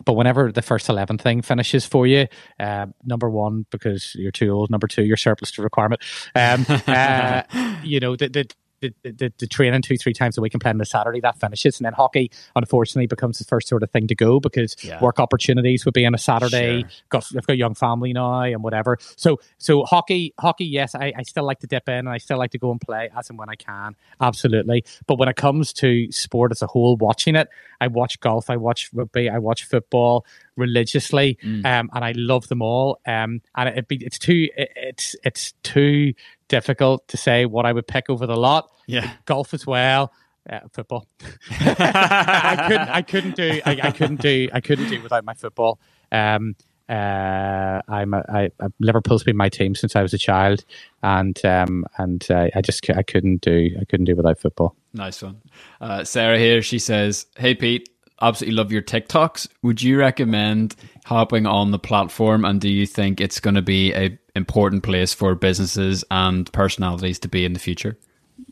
[0.06, 2.28] but whenever the first 11 thing finishes for you,
[2.60, 6.02] uh, number one, because you're too old, number two, you're surplus to requirement,
[6.34, 7.44] um, uh,
[7.84, 8.50] you know, the, the,
[8.82, 11.40] the, the, the, training two, three times a week and playing on a Saturday, that
[11.40, 11.80] finishes.
[11.80, 15.02] And then hockey, unfortunately, becomes the first sort of thing to go because yeah.
[15.02, 16.82] work opportunities would be on a Saturday.
[16.82, 16.90] Sure.
[17.10, 18.98] Got, I've got a young family now and whatever.
[19.16, 22.38] So, so hockey, hockey, yes, I, I still like to dip in and I still
[22.38, 23.96] like to go and play as and when I can.
[24.20, 24.84] Absolutely.
[25.08, 28.58] But when it comes to sport as a whole, watching it, I watch golf, I
[28.58, 30.26] watch rugby, I watch football
[30.56, 31.66] religiously, mm.
[31.66, 33.00] um, and I love them all.
[33.06, 36.14] Um, and it, it, it's too, it, it's, it's too
[36.52, 38.70] difficult to say what I would pick over the lot.
[38.86, 40.12] Yeah, golf as well.
[40.50, 41.08] Uh, football.
[41.50, 42.90] I couldn't.
[42.90, 43.62] I couldn't do.
[43.66, 44.50] I, I, couldn't do.
[44.52, 45.80] I couldn't do without my football.
[46.12, 46.56] Um,
[46.90, 48.50] uh, I'm a, I,
[48.80, 50.66] Liverpool's been my team since I was a child,
[51.02, 54.76] and um, and uh, I just I couldn't do I couldn't do without football.
[54.94, 55.42] Nice one,
[55.80, 56.38] uh, Sarah.
[56.38, 57.88] Here she says, "Hey Pete,
[58.22, 59.48] absolutely love your TikToks.
[59.64, 62.46] Would you recommend hopping on the platform?
[62.46, 67.20] And do you think it's going to be a important place for businesses and personalities
[67.20, 67.98] to be in the future?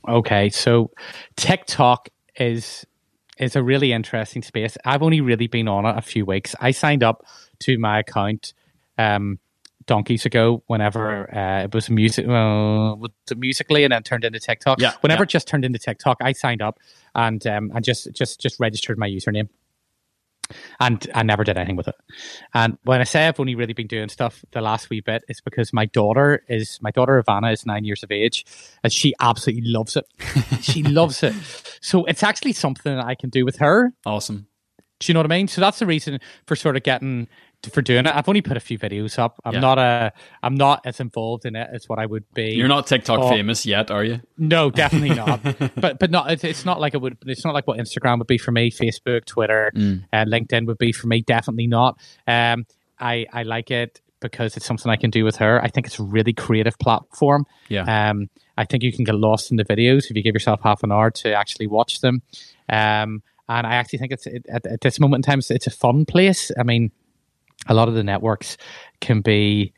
[0.08, 0.92] Okay, so
[1.36, 2.86] TikTok is
[3.38, 4.78] is a really interesting space.
[4.84, 6.56] I've only really been on it a few weeks.
[6.60, 7.26] I signed up
[7.60, 8.54] to my account
[8.98, 9.40] um,
[9.86, 12.96] donkeys ago whenever uh, it was music uh,
[13.36, 14.80] Musical.ly and then turned into TikTok.
[14.80, 15.24] Yeah, whenever yeah.
[15.24, 16.80] it just turned into TikTok, I signed up
[17.16, 19.50] and um, and just just just registered my username
[20.80, 21.96] and I never did anything with it.
[22.54, 25.42] And when I say I've only really been doing stuff the last wee bit, it's
[25.42, 28.46] because my daughter is my daughter Ivana is nine years of age,
[28.84, 30.06] and she absolutely loves it.
[30.62, 31.34] she loves it.
[31.82, 33.94] So it's actually something that I can do with her.
[34.06, 34.48] Awesome.
[35.00, 35.48] Do you know what I mean?
[35.48, 37.30] So that's the reason for sort of getting
[37.68, 38.16] for doing it.
[38.16, 39.40] I've only put a few videos up.
[39.44, 39.60] I'm yeah.
[39.60, 42.52] not a I'm not as involved in it as what I would be.
[42.52, 44.22] You're not TikTok but, famous yet, are you?
[44.38, 45.42] No, definitely not.
[45.76, 48.28] but but not it's, it's, not like it would it's not like what Instagram would
[48.28, 50.04] be for me, Facebook, Twitter, mm.
[50.14, 52.00] uh, LinkedIn would be for me, definitely not.
[52.28, 52.66] Um
[53.00, 55.62] I I like it because it's something I can do with her.
[55.64, 57.46] I think it's a really creative platform.
[57.68, 58.10] Yeah.
[58.10, 60.84] Um I think you can get lost in the videos if you give yourself half
[60.84, 62.22] an hour to actually watch them.
[62.70, 65.68] Um and I actually think it's it, at, at this moment in time it's, it's
[65.68, 66.52] a fun place.
[66.58, 66.92] I mean,
[67.68, 68.58] a lot of the networks
[69.02, 69.74] can be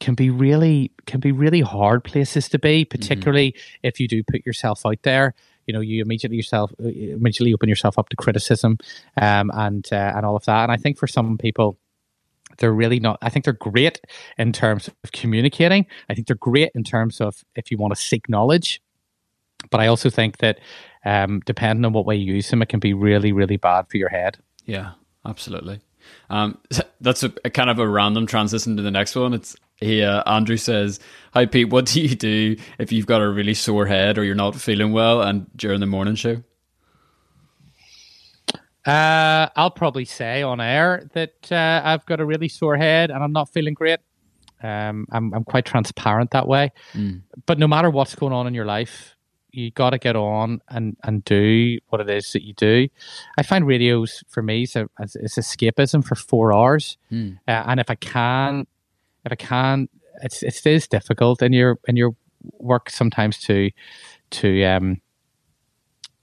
[0.00, 3.86] can be really can be really hard places to be, particularly mm-hmm.
[3.86, 5.34] if you do put yourself out there.
[5.66, 8.78] You know, you immediately yourself immediately open yourself up to criticism,
[9.20, 10.64] um, and uh, and all of that.
[10.64, 11.78] And I think for some people,
[12.58, 13.18] they're really not.
[13.22, 14.00] I think they're great
[14.38, 15.86] in terms of communicating.
[16.08, 18.82] I think they're great in terms of if you want to seek knowledge.
[19.70, 20.58] But I also think that
[21.04, 23.96] um, depending on what way you use them, it can be really, really bad for
[23.96, 24.38] your head.
[24.66, 24.92] Yeah,
[25.24, 25.80] absolutely.
[26.30, 26.58] Um,
[27.00, 29.34] that's a, a, kind of a random transition to the next one.
[29.34, 31.00] It's he uh, Andrew says,
[31.34, 34.34] "Hi Pete, what do you do if you've got a really sore head or you're
[34.34, 36.42] not feeling well and during the morning show?"
[38.84, 43.22] Uh, I'll probably say on air that uh, I've got a really sore head and
[43.22, 44.00] I'm not feeling great.
[44.62, 46.72] Um, I'm I'm quite transparent that way.
[46.92, 47.22] Mm.
[47.46, 49.16] But no matter what's going on in your life,
[49.52, 52.88] you got to get on and, and do what it is that you do.
[53.38, 57.38] I find radios for me is, a, is escapism for four hours, mm.
[57.46, 58.66] uh, and if I can,
[59.24, 59.88] if I can,
[60.22, 62.14] it's it is difficult in your in your
[62.58, 63.70] work sometimes to
[64.30, 65.00] to um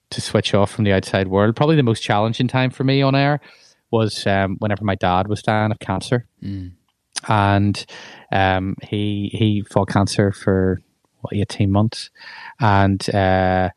[0.10, 1.56] to switch off from the outside world.
[1.56, 3.40] Probably the most challenging time for me on air
[3.92, 6.72] was um, whenever my dad was dying of cancer, mm.
[7.28, 7.86] and
[8.32, 10.82] um, he he fought cancer for
[11.22, 12.10] what, 18 months.
[12.60, 13.70] And uh,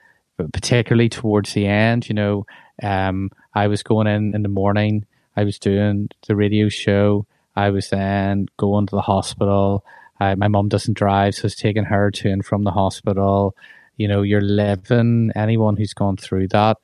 [0.52, 2.46] particularly towards the end, you know,
[2.82, 5.04] um, I was going in in the morning,
[5.36, 9.84] I was doing the radio show, I was then going to the hospital.
[10.20, 13.54] Uh, my mom doesn't drive, so I was taking her to and from the hospital.
[13.96, 16.78] You know, you're living, anyone who's gone through that,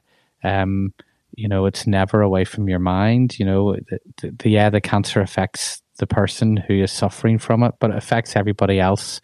[0.44, 0.92] um,
[1.34, 3.38] you know, it's never away from your mind.
[3.38, 3.76] You know,
[4.20, 7.96] the, the, yeah, the cancer affects the person who is suffering from it, but it
[7.96, 9.20] affects everybody else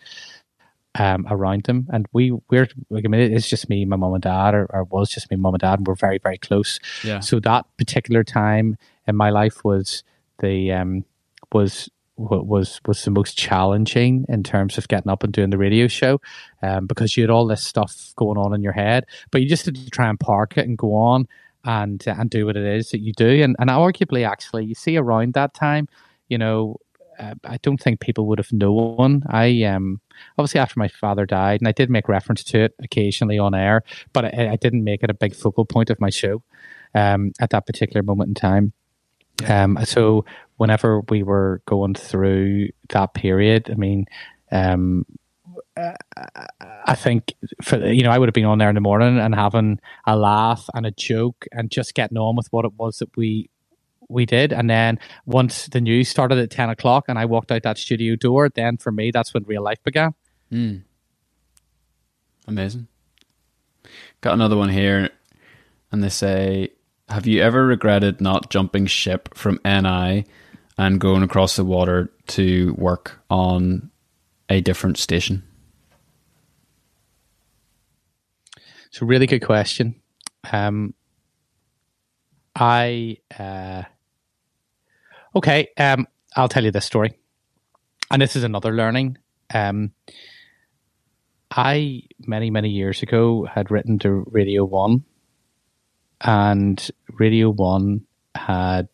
[0.97, 4.22] um, around him, and we we're like, I mean, it's just me, my mom and
[4.22, 6.78] dad, or, or was just me, mom and dad, and we're very very close.
[7.03, 7.20] Yeah.
[7.20, 8.76] So that particular time
[9.07, 10.05] in my life was
[10.40, 11.05] the um
[11.53, 15.88] was was was the most challenging in terms of getting up and doing the radio
[15.88, 16.20] show,
[16.62, 19.64] um, because you had all this stuff going on in your head, but you just
[19.64, 21.26] had to try and park it and go on
[21.64, 24.97] and and do what it is that you do, and and arguably actually you see
[24.97, 25.88] around that time,
[26.28, 26.76] you know,
[27.19, 29.23] I don't think people would have known.
[29.29, 30.01] I um
[30.39, 33.83] obviously after my father died, and I did make reference to it occasionally on air,
[34.12, 36.43] but I, I didn't make it a big focal point of my show
[36.95, 38.73] um, at that particular moment in time.
[39.49, 40.25] Um, so
[40.57, 44.07] whenever we were going through that period, I mean,
[44.53, 45.05] um,
[45.77, 49.35] I think for you know I would have been on there in the morning and
[49.35, 53.17] having a laugh and a joke and just getting on with what it was that
[53.17, 53.51] we
[54.09, 54.52] we did.
[54.52, 58.16] And then once the news started at 10 o'clock and I walked out that studio
[58.16, 60.14] door, then for me, that's when real life began.
[60.52, 60.82] Mm.
[62.46, 62.88] Amazing.
[64.20, 65.11] Got another one here.
[65.92, 66.70] And they say,
[67.09, 70.24] Have you ever regretted not jumping ship from NI
[70.76, 73.90] and going across the water to work on
[74.48, 75.42] a different station?
[78.88, 80.00] It's a really good question.
[80.52, 80.94] Um,
[82.55, 83.82] I uh,
[85.35, 85.68] okay.
[85.76, 86.07] Um,
[86.37, 87.14] I'll tell you this story,
[88.11, 89.18] and this is another learning.
[89.53, 89.93] Um,
[91.51, 95.05] I many many years ago had written to Radio One,
[96.20, 98.89] and Radio One had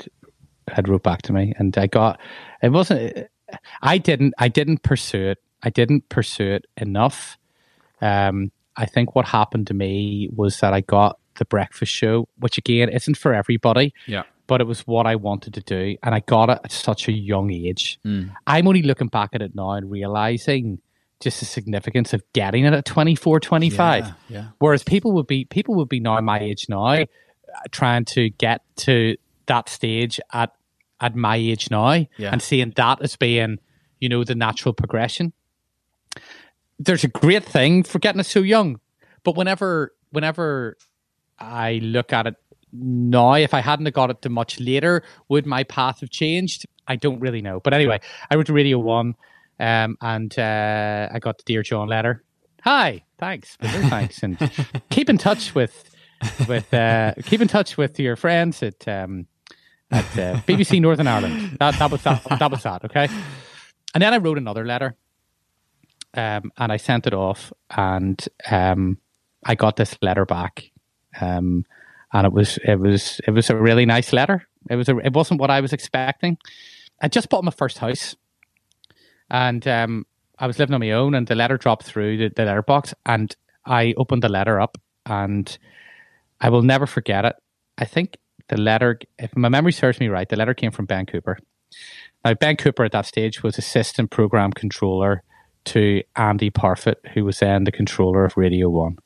[0.68, 2.20] had wrote back to me, and I got
[2.62, 3.28] it wasn't.
[3.82, 4.34] I didn't.
[4.38, 5.38] I didn't pursue it.
[5.62, 7.38] I didn't pursue it enough.
[8.00, 12.58] Um, I think what happened to me was that I got the breakfast show, which
[12.58, 13.92] again isn't for everybody.
[14.06, 14.22] Yeah.
[14.50, 15.96] But it was what I wanted to do.
[16.02, 18.00] And I got it at such a young age.
[18.04, 18.34] Mm.
[18.48, 20.80] I'm only looking back at it now and realizing
[21.20, 24.04] just the significance of getting it at 24, 25.
[24.04, 24.44] Yeah, yeah.
[24.58, 27.04] Whereas people would be people would be now my age now, uh,
[27.70, 30.50] trying to get to that stage at
[31.00, 32.32] at my age now Yeah.
[32.32, 33.58] and seeing that as being,
[34.00, 35.32] you know, the natural progression.
[36.80, 38.80] There's a great thing for getting it so young.
[39.22, 40.76] But whenever whenever
[41.38, 42.34] I look at it
[42.72, 46.66] now, if I hadn't have got it to much later, would my path have changed?
[46.86, 47.60] I don't really know.
[47.60, 48.00] But anyway,
[48.30, 49.14] I went to Radio One,
[49.58, 52.24] um, and uh, I got the Dear John letter.
[52.62, 54.38] Hi, thanks, thanks, and
[54.90, 55.90] keep in touch with
[56.48, 59.26] with uh, keep in touch with your friends at um,
[59.90, 61.56] at uh, BBC Northern Ireland.
[61.58, 62.84] That that was that, that was that.
[62.84, 63.08] Okay,
[63.94, 64.96] and then I wrote another letter,
[66.14, 68.98] um, and I sent it off, and um,
[69.44, 70.70] I got this letter back,
[71.20, 71.64] um,
[72.12, 74.46] and it was it was it was a really nice letter.
[74.68, 76.38] It was a, it wasn't what I was expecting.
[77.02, 78.16] I just bought my first house,
[79.30, 80.06] and um,
[80.38, 83.34] I was living on my own, and the letter dropped through the, the letterbox, and
[83.64, 85.56] I opened the letter up, and
[86.40, 87.36] I will never forget it.
[87.78, 91.06] I think the letter, if my memory serves me right, the letter came from Ben
[91.06, 91.38] Cooper.
[92.24, 95.22] Now, Ben Cooper at that stage was assistant program controller
[95.66, 98.98] to Andy Parfitt, who was then the controller of Radio One.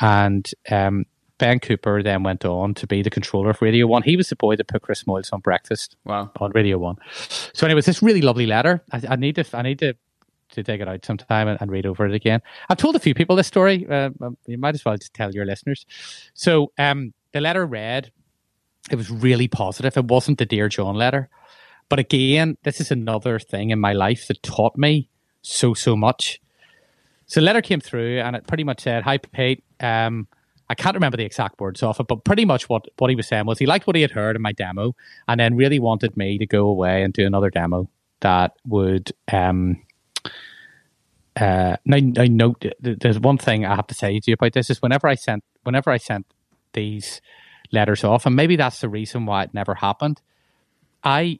[0.00, 1.04] And um,
[1.42, 4.04] Ben Cooper then went on to be the controller of Radio One.
[4.04, 6.30] He was the boy that put Chris Moyles on breakfast Wow.
[6.38, 6.98] on Radio One.
[7.52, 8.80] So, anyways, this really lovely letter.
[8.92, 9.94] I, I need to, I need to,
[10.50, 12.42] to take it out sometime and, and read over it again.
[12.68, 13.84] I've told a few people this story.
[13.90, 14.10] Uh,
[14.46, 15.84] you might as well just tell your listeners.
[16.32, 18.12] So, um, the letter read,
[18.88, 19.96] it was really positive.
[19.96, 21.28] It wasn't the Dear John letter.
[21.88, 25.08] But again, this is another thing in my life that taught me
[25.42, 26.40] so, so much.
[27.26, 29.64] So the letter came through and it pretty much said, Hi, Pete.
[29.80, 30.28] Um,
[30.72, 33.28] I can't remember the exact words off it, but pretty much what, what he was
[33.28, 34.96] saying was he liked what he had heard in my demo
[35.28, 39.12] and then really wanted me to go away and do another demo that would.
[39.30, 39.82] Um,
[41.36, 44.70] uh, now, now note, there's one thing I have to say to you about this
[44.70, 46.26] is whenever I sent whenever I sent
[46.72, 47.20] these
[47.70, 50.22] letters off, and maybe that's the reason why it never happened.
[51.04, 51.38] I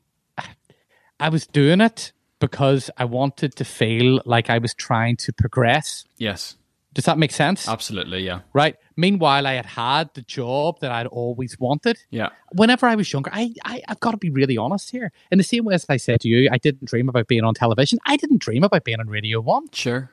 [1.20, 6.04] I was doing it because I wanted to feel like I was trying to progress.
[6.18, 6.56] Yes.
[6.94, 7.68] Does that make sense?
[7.68, 8.20] Absolutely.
[8.20, 8.40] Yeah.
[8.52, 8.76] Right.
[8.96, 11.98] Meanwhile, I had had the job that I'd always wanted.
[12.10, 12.30] Yeah.
[12.52, 15.12] Whenever I was younger, I, I I've got to be really honest here.
[15.30, 17.54] In the same way as I said to you, I didn't dream about being on
[17.54, 17.98] television.
[18.06, 19.66] I didn't dream about being on Radio One.
[19.72, 20.10] Sure.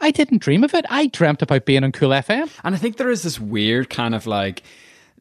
[0.00, 0.84] I didn't dream of it.
[0.88, 2.50] I dreamt about being on Cool FM.
[2.62, 4.62] And I think there is this weird kind of like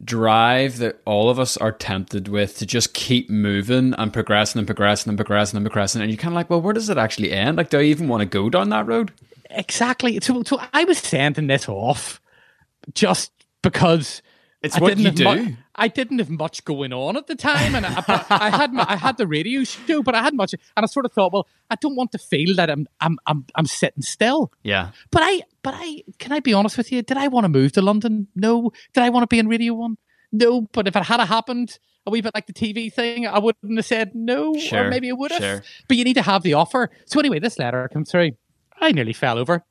[0.04, 4.68] drive that all of us are tempted with to just keep moving and progressing and
[4.68, 6.02] progressing and progressing and progressing.
[6.02, 7.58] And you're kind of like, well, where does it actually end?
[7.58, 9.12] Like, do I even want to go down that road?
[9.50, 10.20] Exactly.
[10.22, 12.20] So, so I was sending this off
[12.94, 13.32] just
[13.62, 14.22] because
[14.62, 15.44] It's I what didn't you have do.
[15.46, 18.86] mu- I didn't have much going on at the time, and I, I had my,
[18.88, 21.48] I had the radio show, but I had much, and I sort of thought, well,
[21.72, 24.52] I don't want to feel that I'm I'm I'm, I'm sitting still.
[24.64, 24.92] yeah.
[25.12, 27.02] But I, but I, can I be honest with you?
[27.02, 28.28] Did I want to move to London?
[28.36, 28.72] No.
[28.94, 29.98] Did I want to be in Radio One?
[30.32, 30.62] No.
[30.74, 33.86] But if it had happened, a wee bit like the TV thing, I wouldn't have
[33.86, 35.42] said no, Sure, or maybe I would have.
[35.42, 35.64] sure.
[35.88, 36.92] But you need to have the offer.
[37.06, 38.32] So anyway, this letter comes through.
[38.80, 39.64] I nearly fell over.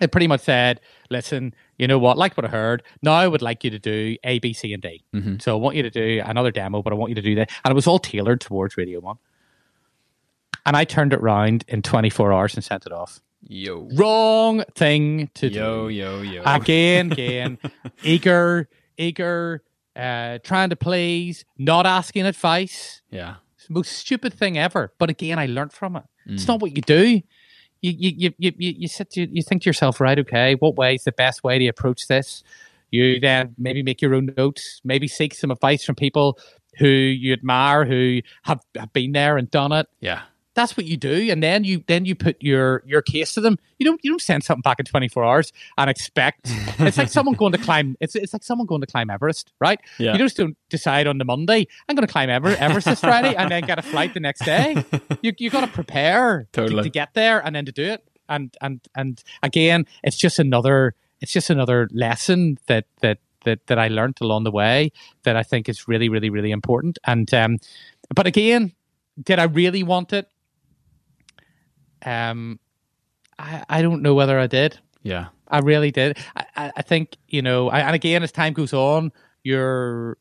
[0.00, 0.80] It pretty much said,
[1.10, 2.16] "Listen, you know what?
[2.18, 2.82] Like what I heard.
[3.02, 5.04] Now I would like you to do A, B, C, and D.
[5.14, 5.38] Mm-hmm.
[5.40, 7.50] So I want you to do another demo, but I want you to do that."
[7.64, 9.16] And it was all tailored towards Radio One.
[10.66, 13.86] And I turned it round in 24 hours and sent it off Yo.
[13.94, 15.94] wrong thing to Yo, do.
[15.94, 16.42] yo, yo.
[16.46, 17.58] Again, again,
[18.02, 19.62] eager, eager,
[19.94, 23.02] uh, trying to please, not asking advice.
[23.10, 23.36] yeah.
[23.56, 24.92] It's the most stupid thing ever.
[24.98, 26.02] But again, I learned from it.
[26.28, 26.34] Mm.
[26.34, 27.22] It's not what you do.
[27.84, 30.18] You you you you you, sit you, you think to yourself, right?
[30.18, 32.42] Okay, what way is the best way to approach this?
[32.90, 34.80] You then maybe make your own notes.
[34.84, 36.38] Maybe seek some advice from people
[36.78, 40.22] who you admire, who have, have been there and done it Yeah.
[40.54, 43.58] That's what you do and then you then you put your your case to them
[43.78, 46.40] you don't you don't send something back in 24 hours and expect
[46.78, 49.80] it's like someone going to climb it's it's like someone going to climb everest right
[49.98, 50.12] Yeah.
[50.12, 53.34] you just don't decide on the monday i'm going to climb Ever- everest this friday
[53.34, 54.84] and then get a flight the next day
[55.22, 58.56] you you got to prepare to- to, get there and then to do it and
[58.60, 63.88] and and again it's just another it's just another lesson that that that, that I
[63.88, 64.90] learned along the way
[65.24, 66.98] that I think is really, really, really important.
[67.04, 67.58] And um,
[68.14, 68.72] but again,
[69.22, 70.28] did I really want it?
[72.04, 72.58] Um,
[73.38, 74.78] I I don't know whether I did.
[75.02, 75.26] Yeah.
[75.48, 76.18] I really did.
[76.34, 80.16] I, I, think you know, I, and again, as time goes on, you're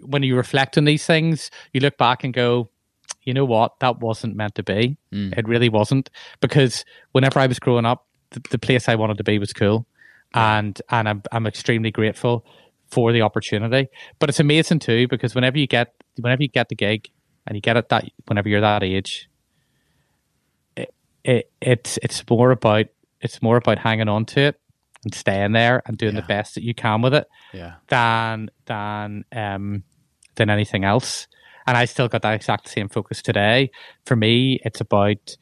[0.00, 2.70] when you reflect on these things, you look back and go,
[3.24, 4.96] you know what, that wasn't meant to be.
[5.32, 6.10] It really wasn't
[6.40, 9.86] because whenever I was growing up, the, the place I wanted to be was cool,
[10.34, 12.44] and and I'm I'm extremely grateful
[12.90, 13.88] for the opportunity.
[14.18, 17.10] But it's amazing too because whenever you get whenever you get the gig
[17.46, 19.27] and you get it that whenever you're that age,
[21.24, 22.86] it, it it's it's more about
[23.20, 24.60] it's more about hanging on to it
[25.04, 26.20] and staying there and doing Yeah.
[26.22, 27.74] the best that you can with it Yeah.
[27.88, 29.82] than than um
[30.36, 31.26] than anything else.
[31.66, 33.70] And I still got that exact same focus today.
[34.06, 35.36] For me, it's about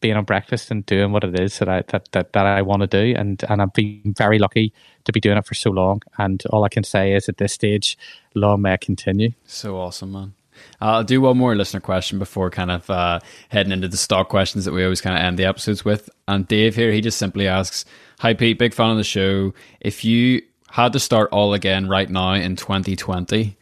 [0.00, 2.80] being on breakfast and doing what it is that I that that, that I want
[2.82, 3.14] to do.
[3.18, 4.72] And and I've been very lucky
[5.04, 6.02] to be doing it for so long.
[6.18, 7.98] And all I can say is at this stage,
[8.34, 9.32] long may it continue.
[9.44, 10.34] So awesome, man.
[10.80, 14.64] I'll do one more listener question before kind of uh, heading into the stock questions
[14.64, 16.08] that we always kind of end the episodes with.
[16.26, 17.84] And Dave here, he just simply asks,
[18.20, 19.54] "Hi Pete, big fan of the show.
[19.80, 23.56] If you had to start all again right now in 2020,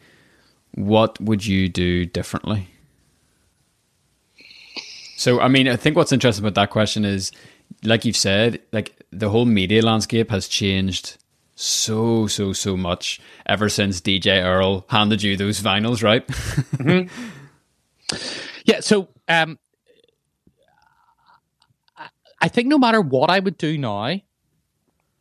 [0.73, 2.69] what would you do differently?"
[5.19, 7.33] So, I mean, I think what's interesting about that question is,
[7.83, 11.17] like you've said, like the whole media landscape has changed
[11.61, 16.23] so, so, so much ever since DJ Errol handed you those vinyls, right?
[18.63, 18.79] Yeah.
[18.79, 19.59] So um,
[22.41, 24.15] I- think no matter what I would do now,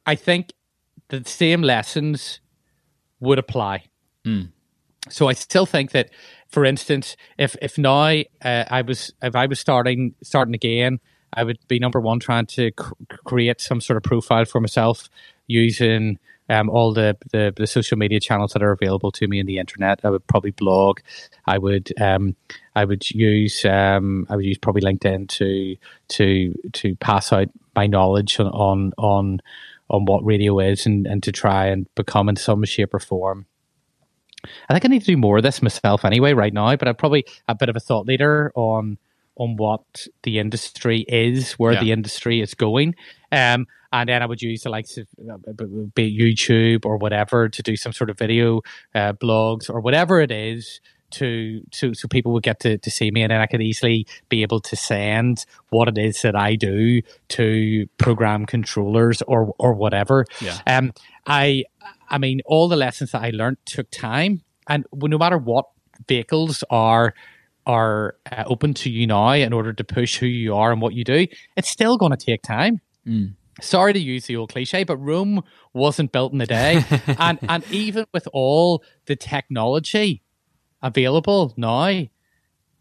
[0.07, 0.53] I think
[1.09, 2.39] the same lessons
[3.18, 3.86] would apply.
[5.11, 6.11] So I still think that,
[6.49, 8.05] for instance, if if now
[8.45, 11.01] uh, I was if I was starting starting again,
[11.32, 12.93] I would be number one trying to cr-
[13.24, 15.09] create some sort of profile for myself
[15.49, 16.18] using
[16.51, 19.59] um, all the, the the social media channels that are available to me in the
[19.59, 20.01] internet.
[20.05, 21.01] I would probably blog.
[21.44, 22.36] I would um,
[22.74, 25.76] I would use um, I would use probably LinkedIn to
[26.09, 29.40] to to pass out my knowledge on on on,
[29.90, 33.46] on what radio is and, and to try and become in some shape or form
[34.68, 36.94] I think I need to do more of this myself anyway right now, but I'm
[36.94, 38.99] probably a bit of a thought leader on
[39.36, 41.80] on what the industry is, where Yeah.
[41.80, 42.96] the industry is going.
[43.30, 45.36] Um, and then I would use the likes of uh,
[45.95, 48.61] be YouTube or whatever to do some sort of video
[48.95, 50.80] uh, blogs or whatever it is
[51.11, 54.07] to to so people would get to, to see me and then I could easily
[54.28, 59.72] be able to send what it is that I do to program controllers or or
[59.72, 60.26] whatever.
[60.41, 60.59] Yeah.
[60.66, 60.93] Um
[61.26, 61.64] I
[62.11, 65.66] I mean all the lessons that I learned took time and no matter what
[66.07, 67.14] vehicles are
[67.66, 70.95] are uh, open to you now in order to push who you are and what
[70.95, 72.80] you do, it's still going to take time.
[73.61, 75.42] Sorry to use the old cliche, but Rome
[75.72, 76.84] wasn't built in a day,
[77.18, 80.22] and and even with all the technology
[80.82, 81.86] available now,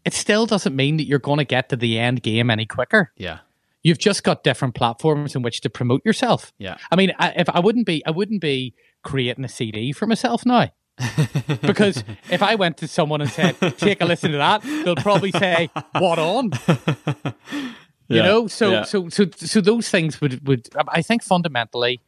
[0.04, 3.12] it still doesn't mean that you're going to get to the end game any quicker.
[3.16, 3.38] yeah.
[3.84, 6.52] You've just got different platforms in which to promote yourself.
[6.58, 6.76] Yeah.
[6.90, 8.74] I mean, I, if I wouldn't be, I wouldn't be
[9.04, 10.70] creating a CD for myself now.
[11.62, 15.30] because if I went to someone and said, "Take a listen to that," they'll probably
[15.30, 16.50] say, "What on?"
[18.16, 18.82] You know, so yeah.
[18.84, 22.00] so so so those things would would I think fundamentally,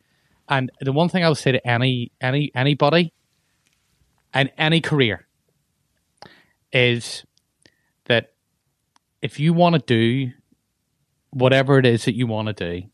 [0.48, 3.12] and the one thing I would say to any any anybody
[4.32, 5.26] and any career
[6.72, 7.24] is
[8.06, 8.32] that
[9.20, 10.32] if you want to do
[11.30, 12.86] whatever it is that you want to do,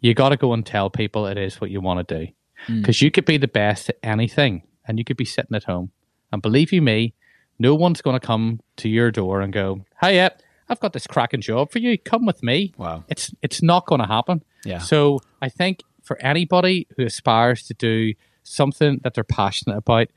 [0.00, 2.32] you got to go and tell people it is what you want to do.
[2.68, 2.80] Mm.
[2.80, 5.90] Because you could be the best at anything and you could be sitting at home.
[6.32, 7.14] And believe you me,
[7.58, 10.30] no one's going to come to your door and go, Hey, yeah,
[10.68, 11.98] I've got this cracking job for you.
[11.98, 12.74] Come with me.
[12.76, 13.04] Wow.
[13.08, 14.42] It's it's not going to happen.
[14.64, 14.78] Yeah.
[14.78, 20.08] So I think for anybody who aspires to do something that they're passionate about,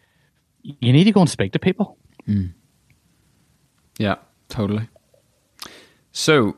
[0.62, 1.98] you need to go and speak to people.
[2.28, 2.54] Mm.
[3.98, 4.16] Yeah,
[4.48, 4.88] totally.
[6.12, 6.56] So,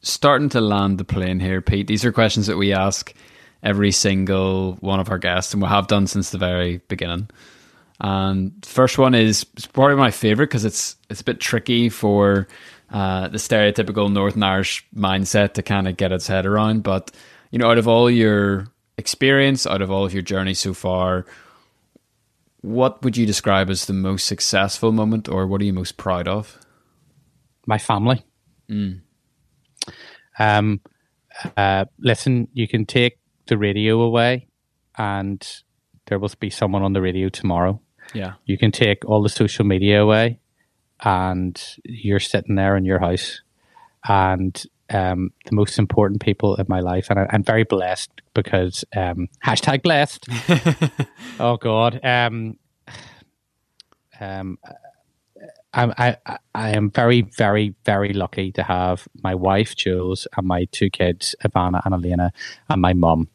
[0.00, 1.86] starting to land the plane here, Pete.
[1.86, 3.14] These are questions that we ask
[3.62, 7.28] every single one of our guests, and we have done since the very beginning.
[8.00, 12.46] And first one is it's probably my favorite because it's it's a bit tricky for
[12.90, 16.82] uh, the stereotypical Northern Irish mindset to kind of get its head around.
[16.82, 17.10] But
[17.50, 21.26] you know, out of all your experience, out of all of your journey so far,
[22.60, 26.28] what would you describe as the most successful moment, or what are you most proud
[26.28, 26.58] of?
[27.66, 28.24] My family.
[30.38, 30.80] Um,
[31.56, 34.48] uh, listen, you can take the radio away,
[34.96, 35.46] and
[36.06, 37.80] there will be someone on the radio tomorrow.
[38.14, 38.34] Yeah.
[38.46, 40.40] You can take all the social media away,
[41.04, 43.42] and you're sitting there in your house.
[44.08, 48.84] And um, the most important people in my life, and I, I'm very blessed because
[48.96, 50.28] um, hashtag blessed.
[51.40, 52.56] oh God, um,
[54.20, 54.58] um,
[55.74, 60.64] I, I- I am very, very, very lucky to have my wife Jules and my
[60.72, 62.32] two kids, Ivana and Elena,
[62.68, 63.28] and my mum.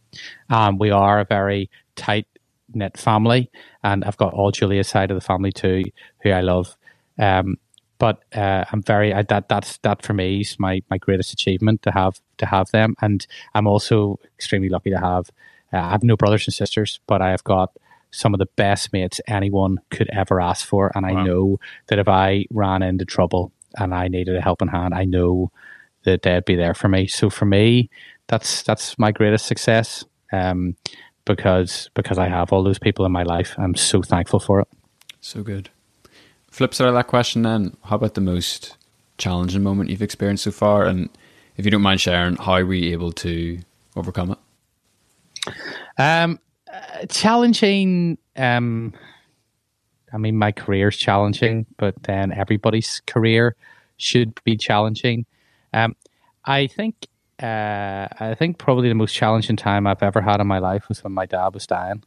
[0.49, 2.27] Um, we are a very tight
[2.73, 3.49] knit family,
[3.83, 5.83] and I've got all Julia's side of the family too,
[6.23, 6.75] who I love.
[7.19, 7.57] Um,
[7.99, 11.83] but uh, I'm very I, that that's that for me is my my greatest achievement
[11.83, 15.29] to have to have them, and I'm also extremely lucky to have.
[15.71, 17.71] Uh, I have no brothers and sisters, but I have got
[18.11, 21.23] some of the best mates anyone could ever ask for, and I Wow.
[21.23, 25.51] know that if I ran into trouble and I needed a helping hand, I know
[26.03, 27.07] that they'd be there for me.
[27.07, 27.89] So for me,
[28.27, 30.05] that's that's my greatest success.
[30.31, 30.75] Um,
[31.25, 34.67] because because I have all those people in my life, I'm so thankful for it.
[35.21, 35.69] So good.
[36.53, 38.77] Flip side of that question then, how about the most
[39.17, 40.85] challenging moment you've experienced so far?
[40.85, 41.09] And
[41.57, 43.59] if you don't mind sharing, how were you able to
[43.95, 45.53] overcome it?
[45.97, 46.39] Um,
[46.71, 48.19] uh, challenging.
[48.35, 48.93] Um,
[50.13, 53.55] I mean, my career's challenging, but then everybody's career
[53.97, 55.25] should be challenging.
[55.73, 55.95] Um,
[56.45, 57.07] I think.
[57.41, 61.03] Uh, I think probably the most challenging time I've ever had in my life was
[61.03, 62.03] when my dad was dying.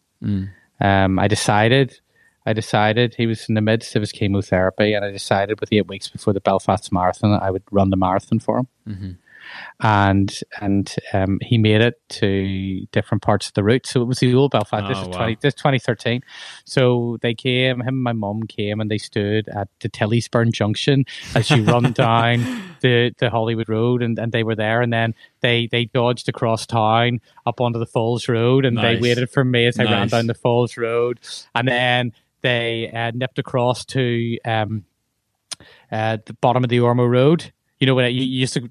[0.80, 1.98] Um, I decided,
[2.46, 5.88] I decided he was in the midst of his chemotherapy, and I decided with eight
[5.88, 8.68] weeks before the Belfast Marathon, I would run the marathon for him
[9.80, 13.86] and and um, he made it to different parts of the route.
[13.86, 14.88] So it was the old Belfast.
[14.88, 15.16] this Oh, is wow.
[15.16, 15.38] twenty.
[15.40, 16.22] This twenty thirteen.
[16.64, 17.80] So they came.
[17.80, 21.92] Him and my mum came, and they stood at the Tillysburn Junction as you run
[21.92, 22.40] down
[22.80, 24.80] the, the Holywood Road, and, and they were there.
[24.82, 29.30] And then they they dodged across town up onto the Falls Road, and they waited
[29.30, 31.20] for me as I ran down the Falls Road,
[31.54, 32.12] and then
[32.46, 34.38] they uh, nipped across to.
[34.44, 34.84] Um,
[35.90, 37.52] uh, the bottom of the Ormeau Road.
[37.78, 38.70] You know, when you, used to,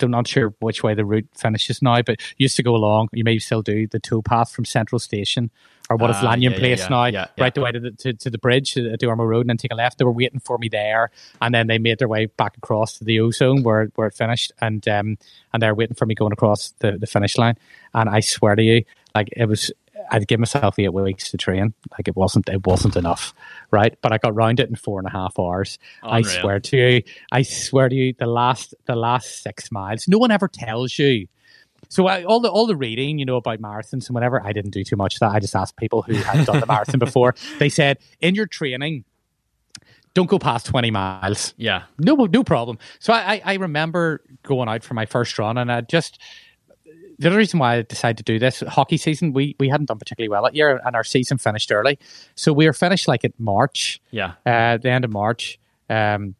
[0.00, 3.08] I'm not sure which way the route finishes now, but you used to go along.
[3.12, 5.50] You may still do the towpath from Central Station,
[5.90, 7.90] or what is Ah, Lanyon yeah, Place yeah, now, yeah, right the way to the,
[7.90, 9.98] to, to the bridge at the Ormeau Road, and then take a left.
[9.98, 11.10] They were waiting for me there,
[11.42, 14.52] and then they made their way back across to the Ozone where where it finished,
[14.60, 15.18] and um,
[15.52, 17.56] and they're waiting for me going across the, the finish line.
[17.92, 18.84] And I swear to you,
[19.16, 19.72] like it was,
[20.10, 21.74] I'd give myself eight weeks to train.
[21.92, 23.34] Like it wasn't, it wasn't enough,
[23.70, 23.96] right?
[24.02, 25.78] But I got round it in four and a half hours.
[26.02, 27.02] I swear to you,
[27.32, 31.26] I swear to you, the last the last six miles, no one ever tells you.
[31.88, 34.72] So I, all the all the reading, you know, about marathons and whatever, I didn't
[34.72, 35.32] do too much of that.
[35.32, 37.34] I just asked people who had done the marathon before.
[37.58, 39.04] They said, in your training,
[40.14, 41.82] don't go past twenty miles Yeah.
[41.98, 42.78] no no problem.
[42.98, 46.20] So I, I remember going out for my first run, and I just
[47.24, 49.98] the other reason why I decided to do this hockey season we we hadn't done
[49.98, 51.98] particularly well that year, and our season finished early,
[52.34, 54.34] so we were finished like at March, Yeah.
[54.46, 55.58] uh, the end of March,
[55.90, 56.34] um,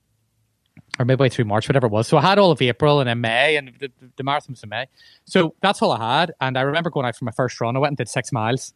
[0.99, 2.07] or midway through March, whatever it was.
[2.07, 4.62] So I had all of April and then May, and the, the, the marathon was
[4.62, 4.87] in May.
[5.24, 7.76] So that's all I had, and I remember going out for my first run.
[7.76, 8.72] I went and did six miles.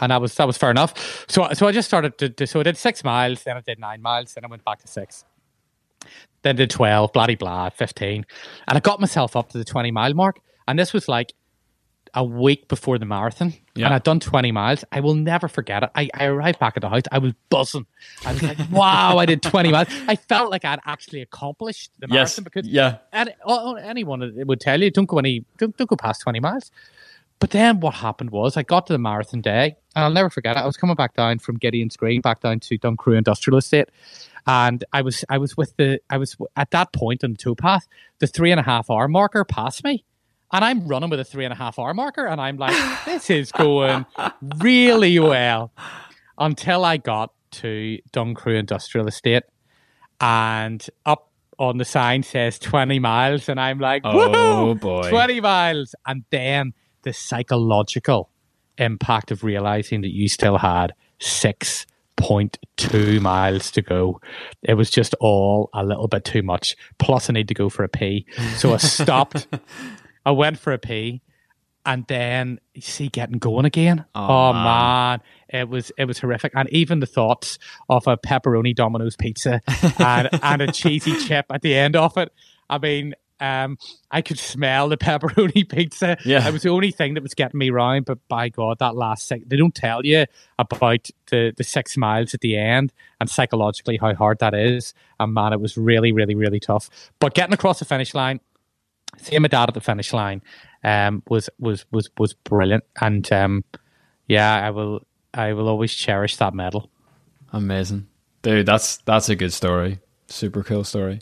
[0.00, 1.24] And that was that was fair enough.
[1.28, 3.78] So so I just started to, to so I did six miles, then I did
[3.80, 5.24] nine miles, then I went back to six
[6.42, 8.24] then did 12, blah, blah, blah, 15.
[8.68, 10.38] And I got myself up to the 20 mile mark.
[10.68, 11.32] And this was like
[12.14, 13.52] a week before the marathon.
[13.74, 13.86] Yeah.
[13.86, 14.84] And I'd done 20 miles.
[14.92, 15.90] I will never forget it.
[15.94, 17.02] I, I arrived back at the house.
[17.12, 17.86] I was buzzing.
[18.24, 19.88] I was like, wow, I did 20 miles.
[20.06, 22.38] I felt like I'd actually accomplished the Yes.
[22.38, 22.98] marathon because Yeah.
[23.12, 23.34] and,
[23.82, 26.70] anyone would tell you don't go any don't, don't go past 20 miles
[27.40, 30.56] but then what happened was I got to the marathon day, and I'll never forget
[30.56, 30.60] it.
[30.60, 33.90] I was coming back down from Gideon's Green, back down to Duncrue Industrial Estate,
[34.44, 37.86] and I was I was with the I was at that point on the towpath,
[38.18, 40.04] the three and a half hour marker passed me.
[40.52, 42.74] And I'm running with a three and a half hour marker, and I'm like,
[43.04, 44.06] this is going
[44.58, 45.72] really well
[46.38, 49.42] until I got to Duncrue Industrial Estate.
[50.20, 55.10] And up on the sign says 20 miles, and I'm like, Oh, boy.
[55.10, 55.94] 20 miles.
[56.06, 56.72] And then
[57.02, 58.30] the psychological
[58.78, 64.20] impact of realizing that you still had 6.2 miles to go.
[64.62, 66.76] It was just all a little bit too much.
[66.98, 68.26] Plus, I need to go for a pee.
[68.56, 69.46] So I stopped.
[70.28, 71.22] I went for a pee.
[71.86, 74.04] And then you see getting going again.
[74.14, 74.62] Oh, Oh, man.
[74.64, 75.20] man.
[75.48, 76.52] it was it was horrific.
[76.54, 77.58] And even the thoughts
[77.88, 79.62] of a pepperoni Domino's pizza
[79.98, 82.30] and and a cheesy chip at the end of it.
[82.68, 83.78] I mean, um,
[84.10, 86.18] I could smell the pepperoni pizza.
[86.26, 86.46] Yeah.
[86.46, 88.04] it was the only thing that was getting me round.
[88.04, 90.26] But by God, that last six, they don't tell you
[90.58, 94.92] about the the six miles at the end and psychologically how hard that is.
[95.18, 96.90] And man, it was really, really, really tough.
[97.18, 98.40] But getting across the finish line,
[99.16, 100.42] seeing my dad at the finish line,
[100.84, 102.84] um, was was was was brilliant.
[103.00, 103.64] And um,
[104.26, 106.90] yeah, I will I will always cherish that medal.
[107.52, 108.06] Amazing,
[108.42, 108.66] dude.
[108.66, 110.00] That's that's a good story.
[110.28, 111.20] Super cool story.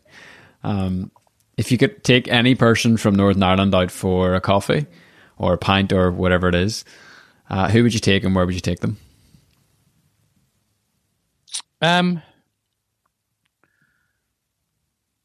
[0.65, 1.11] Um,
[1.57, 4.87] if you could take any person from Northern Ireland out for a coffee
[5.39, 6.85] or a pint or whatever it is,
[7.49, 8.99] uh, who would you take and where would you take them?
[11.81, 12.23] Um,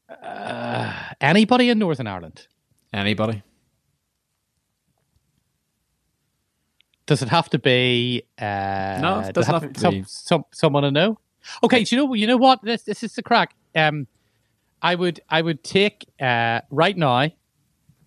[0.08, 2.46] uh, anybody in Northern Ireland?
[2.92, 3.42] Anybody?
[7.06, 8.22] Does it have to be?
[8.38, 10.04] Uh, No, it does doesn't it have to some, be.
[10.06, 11.18] Some, someone I know.
[11.64, 12.14] Okay, do you know?
[12.14, 12.62] You know what?
[12.62, 13.54] This this is the crack.
[13.74, 14.06] Um,
[14.80, 17.30] I would I would take uh, right now.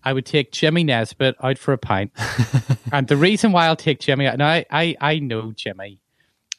[0.04, 2.12] I would take Jimmy Nesbitt out for a pint,
[2.92, 6.00] and the reason why I'll take Jimmy now I, I I know Jimmy.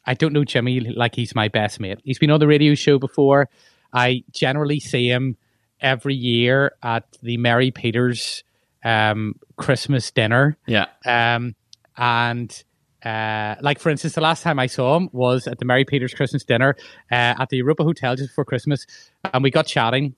[0.05, 1.99] I don't know Jimmy like he's my best mate.
[2.03, 3.49] He's been on the radio show before.
[3.93, 5.37] I generally see him
[5.81, 8.43] every year at the Mary Peters
[8.83, 10.57] um, Christmas dinner.
[10.65, 10.85] Yeah.
[11.05, 11.55] Um,
[11.97, 12.63] and
[13.03, 16.13] uh, like for instance, the last time I saw him was at the Mary Peters
[16.13, 16.75] Christmas dinner
[17.11, 18.85] uh, at the Europa Hotel just before Christmas,
[19.33, 20.15] and we got chatting.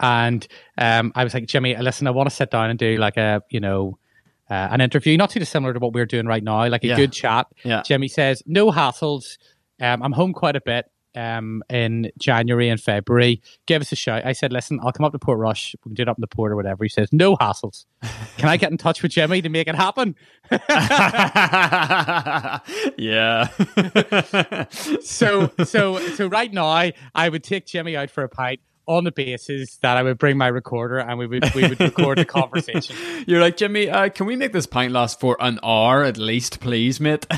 [0.00, 3.16] And um, I was like, Jimmy, listen, I want to sit down and do like
[3.16, 3.98] a you know
[4.50, 6.96] uh, an interview, not too dissimilar to what we're doing right now, like a Yeah.
[6.96, 7.46] good chat.
[7.64, 7.82] Yeah.
[7.82, 9.36] Jimmy says, no hassles.
[9.80, 10.86] Um, I'm home quite a bit
[11.18, 13.42] um, in January and February.
[13.66, 14.24] Give us a shout.
[14.24, 15.74] I said, listen, I'll come up to Portrush.
[15.84, 16.84] We can do it up in the port or whatever.
[16.84, 17.84] He says, no hassles.
[18.36, 20.14] Can I get in touch with Jimmy to make it happen?
[22.96, 23.48] yeah.
[25.00, 26.66] so so so right now
[27.14, 30.36] I would take Jimmy out for a pint on the basis that I would bring
[30.38, 32.96] my recorder and we would we would record the conversation.
[33.26, 36.60] You're like, Jimmy, uh, can we make this pint last for an hour at least,
[36.60, 37.26] please, mate?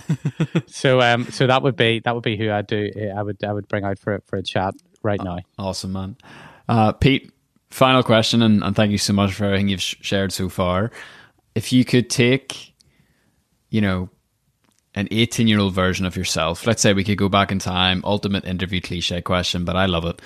[0.67, 3.53] So um so that would be that would be who I'd do I would I
[3.53, 5.39] would bring out for for a chat right now.
[5.59, 6.17] awesome, man.
[6.69, 7.33] Uh, Pete,
[7.71, 10.91] final question, and, and thank you so much for everything you've sh- shared so far.
[11.55, 12.75] If you could take,
[13.71, 14.09] you know,
[14.95, 18.03] an 18 year old version of yourself, let's say we could go back in time,
[18.05, 20.21] ultimate interview cliche question, but I love it.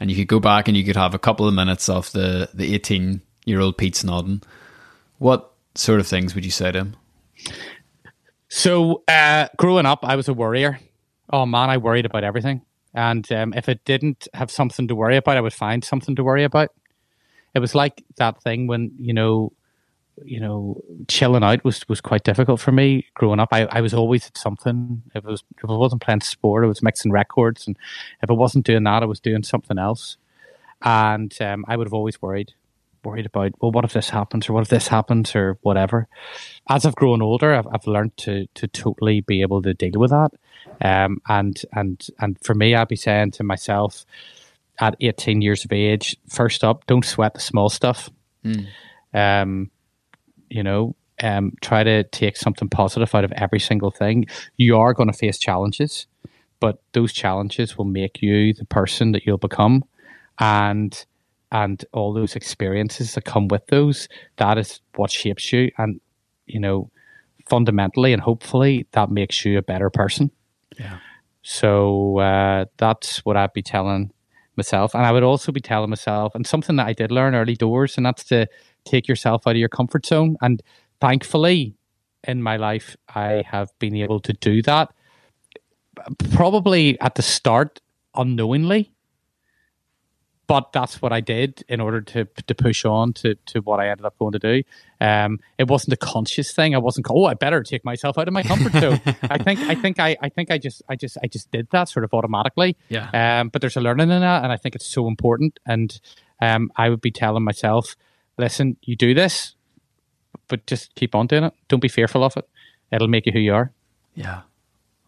[0.00, 2.48] And you could go back and you could have a couple of minutes of the,
[2.54, 4.42] the 18 year old Pete Snodden.
[5.18, 6.96] What sort of things would you say to him?
[8.48, 10.80] So uh growing up I was a worrier.
[11.32, 12.62] Oh man, I worried about everything.
[12.94, 16.24] And um, if it didn't have something to worry about, I would find something to
[16.24, 16.70] worry about.
[17.54, 19.52] It was like that thing when, you know,
[20.24, 23.48] you know, chilling out was, was quite difficult for me growing up.
[23.52, 25.02] I, I was always at something.
[25.14, 27.76] If it was if I wasn't playing sport, I was mixing records, and
[28.22, 30.16] if I wasn't doing that, I was doing something else.
[30.82, 32.54] And um, I would have always worried,
[33.04, 36.08] worried about well, what if this happens, or what if this happens, or whatever.
[36.68, 40.10] As I've grown older, I've, I've learned to to totally be able to deal with
[40.10, 40.30] that.
[40.80, 44.04] Um, and and and for me, I'd be saying to myself
[44.80, 48.10] at 18 years of age, first up, don't sweat the small stuff.
[49.12, 49.70] Um,
[50.50, 54.26] you know, um, try to take something positive out of every single thing.
[54.56, 56.06] You are going to face challenges,
[56.60, 59.84] but those challenges will make you the person that you'll become,
[60.38, 61.04] and
[61.52, 64.08] and all those experiences that come with those.
[64.36, 66.00] That is what shapes you, and
[66.46, 66.90] you know,
[67.48, 70.30] fundamentally and hopefully, that makes you a better person.
[70.78, 70.98] Yeah.
[71.42, 74.12] So uh, that's what I'd be telling
[74.56, 77.56] myself, and I would also be telling myself, and something that I did learn early
[77.56, 78.46] doors, and that's to
[78.84, 80.36] take yourself out of your comfort zone.
[80.40, 80.62] And
[81.00, 81.74] thankfully,
[82.24, 84.92] in my life, I have been able to do that.
[86.32, 87.80] Probably at the start,
[88.14, 88.92] unknowingly,
[90.50, 93.88] but that's what I did in order to to push on to to what I
[93.88, 94.62] ended up going to do.
[95.00, 96.74] Um, it wasn't a conscious thing.
[96.74, 97.06] I wasn't.
[97.08, 99.00] Oh, I better take myself out of my comfort zone.
[99.22, 99.60] I think.
[99.60, 100.00] I think.
[100.00, 100.16] I.
[100.20, 100.50] I think.
[100.50, 100.82] I just.
[100.88, 101.16] I just.
[101.22, 102.76] I just did that sort of automatically.
[102.88, 103.10] Yeah.
[103.12, 105.60] Um, but there's a learning in that, and I think it's so important.
[105.66, 106.00] And
[106.42, 107.94] um, I would be telling myself,
[108.40, 109.54] listen, you do this,
[110.48, 111.54] but just keep on doing it.
[111.68, 112.48] Don't be fearful of it.
[112.92, 113.72] It'll make you who you are.
[114.14, 114.42] Yeah.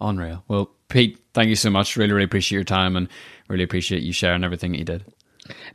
[0.01, 0.45] Unreal.
[0.49, 1.97] Well, Pete, thank you so much.
[1.97, 3.09] Really, really appreciate your time and
[3.49, 5.05] really appreciate you sharing everything that you did.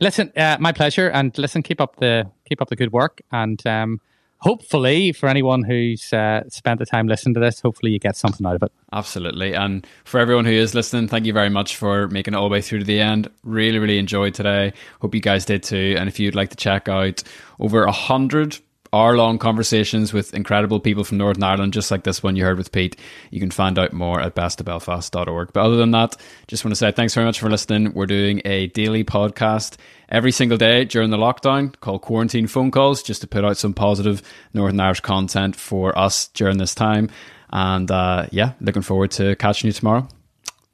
[0.00, 1.08] Listen, uh, my pleasure.
[1.08, 3.20] And listen, keep up the keep up the good work.
[3.32, 4.00] And um,
[4.40, 8.46] hopefully, for anyone who's uh, spent the time listening to this, hopefully you get something
[8.46, 8.72] out of it.
[8.92, 9.54] Absolutely.
[9.54, 12.52] And for everyone who is listening, thank you very much for making it all the
[12.52, 13.30] way through to the end.
[13.42, 14.72] Really, really enjoyed today.
[15.00, 15.96] Hope you guys did too.
[15.98, 17.22] And if you'd like to check out
[17.60, 18.58] over a hundred
[18.92, 22.58] hour long conversations with incredible people from Northern Ireland, just like this one you heard
[22.58, 22.96] with Pete.
[23.30, 25.52] You can find out more at bestofbelfast.org.
[25.52, 26.16] But other than that,
[26.46, 27.92] just want to say thanks very much for listening.
[27.94, 29.76] We're doing a daily podcast
[30.08, 33.74] every single day during the lockdown called Quarantine Phone Calls, just to put out some
[33.74, 34.22] positive
[34.54, 37.10] Northern Irish content for us during this time.
[37.50, 40.08] And uh, yeah, looking forward to catching you tomorrow.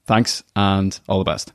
[0.07, 1.53] Thanks and all the best.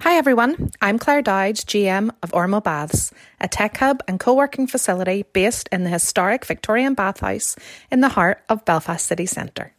[0.00, 4.66] Hi everyone, I'm Claire Dodge, GM of Ormeau Baths, a tech hub and co working
[4.66, 7.54] facility based in the historic Victorian bathhouse
[7.92, 9.72] in the heart of Belfast city centre.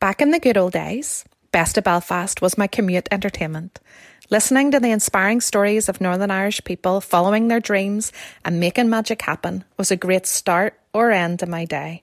[0.00, 3.78] Back in the good old days, Best of Belfast was my commute entertainment.
[4.30, 8.10] Listening to the inspiring stories of Northern Irish people following their dreams
[8.46, 12.02] and making magic happen was a great start or end to my day.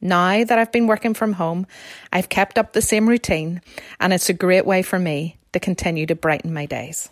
[0.00, 1.66] Now that I've been working from home,
[2.12, 3.62] I've kept up the same routine,
[3.98, 7.08] and it's a great way for me to continue to brighten my days.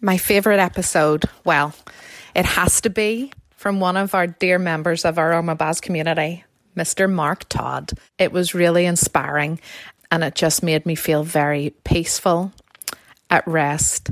[0.00, 1.74] My favourite episode, well,
[2.34, 6.44] it has to be from one of our dear members of our Baths community,
[6.76, 7.10] Mr.
[7.10, 7.92] Mark Todd.
[8.16, 9.60] It was really inspiring
[10.10, 12.52] and it just made me feel very peaceful,
[13.30, 14.10] at rest,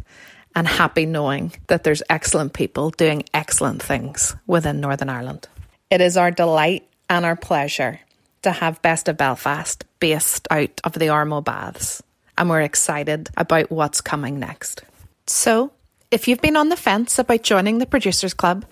[0.54, 5.48] and happy knowing that there's excellent people doing excellent things within Northern Ireland.
[5.90, 8.00] It is our delight and our pleasure
[8.42, 12.02] to have Best of Belfast based out of the Ormeau Baths
[12.38, 14.82] and we're excited about what's coming next.
[15.26, 15.72] So,
[16.10, 18.64] if you've been on the fence about joining the Producers Club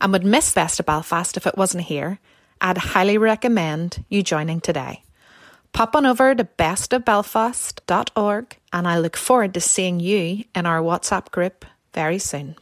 [0.00, 2.18] and would miss Best of Belfast if it wasn't here,
[2.60, 5.02] I'd highly recommend you joining today.
[5.72, 11.30] Pop on over to bestofbelfast.org and I look forward to seeing you in our WhatsApp
[11.30, 11.64] group
[11.94, 12.56] very soon.